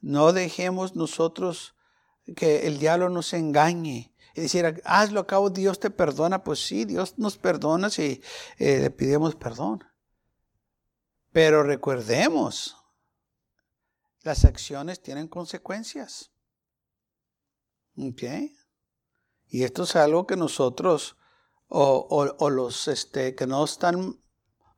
No 0.00 0.32
dejemos 0.32 0.94
nosotros 0.94 1.74
que 2.36 2.66
el 2.66 2.78
diablo 2.78 3.10
nos 3.10 3.32
engañe 3.32 4.14
y 4.34 4.40
decir, 4.40 4.82
hazlo 4.84 5.20
a 5.20 5.26
cabo, 5.26 5.50
Dios 5.50 5.78
te 5.78 5.90
perdona. 5.90 6.42
Pues 6.42 6.64
sí, 6.66 6.84
Dios 6.84 7.18
nos 7.18 7.38
perdona 7.38 7.88
si 7.88 8.20
eh, 8.58 8.80
le 8.80 8.90
pidemos 8.90 9.36
perdón. 9.36 9.84
Pero 11.30 11.62
recordemos, 11.62 12.76
las 14.22 14.44
acciones 14.44 15.00
tienen 15.00 15.28
consecuencias. 15.28 16.32
¿Ok? 17.96 18.22
Y 19.46 19.62
esto 19.62 19.84
es 19.84 19.94
algo 19.94 20.26
que 20.26 20.36
nosotros, 20.36 21.16
o, 21.68 22.34
o 22.38 22.50
los 22.50 22.88
este, 22.88 23.36
que 23.36 23.46
no 23.46 23.64
están 23.64 24.20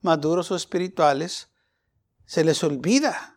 maduros 0.01 0.51
o 0.51 0.57
espirituales, 0.57 1.49
se 2.27 2.45
les 2.45 2.63
olvida 2.63 3.36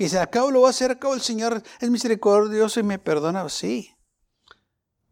que 0.00 0.08
se 0.08 0.18
acabo 0.18 0.50
lo 0.50 0.62
va 0.62 0.68
a 0.68 0.70
hacer, 0.70 0.90
acabo 0.90 1.12
el 1.12 1.20
Señor 1.20 1.62
es 1.78 1.90
misericordioso 1.90 2.80
y 2.80 2.82
me 2.82 2.98
perdona, 2.98 3.46
sí. 3.50 3.94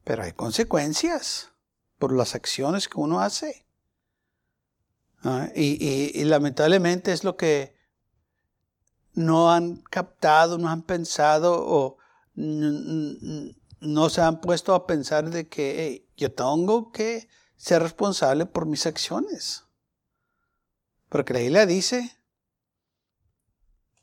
Pero 0.02 0.22
hay 0.22 0.32
consecuencias 0.32 1.52
por 1.98 2.10
las 2.10 2.34
acciones 2.34 2.88
que 2.88 2.98
uno 2.98 3.20
hace. 3.20 3.66
Y, 5.54 6.24
lamentablemente 6.24 7.12
es 7.12 7.22
lo 7.22 7.36
que 7.36 7.76
no 9.12 9.52
han 9.52 9.82
captado, 9.90 10.56
no 10.56 10.70
han 10.70 10.80
pensado 10.80 11.62
o 11.68 11.98
no 12.34 14.08
se 14.08 14.22
han 14.22 14.40
puesto 14.40 14.74
a 14.74 14.86
pensar 14.86 15.28
de 15.28 15.48
que 15.48 16.08
yo 16.16 16.32
tengo 16.32 16.92
que 16.92 17.28
ser 17.56 17.82
responsable 17.82 18.46
por 18.46 18.64
mis 18.64 18.86
acciones. 18.86 19.64
Porque 21.10 21.34
la 21.34 21.40
Biblia 21.40 21.66
dice 21.66 22.17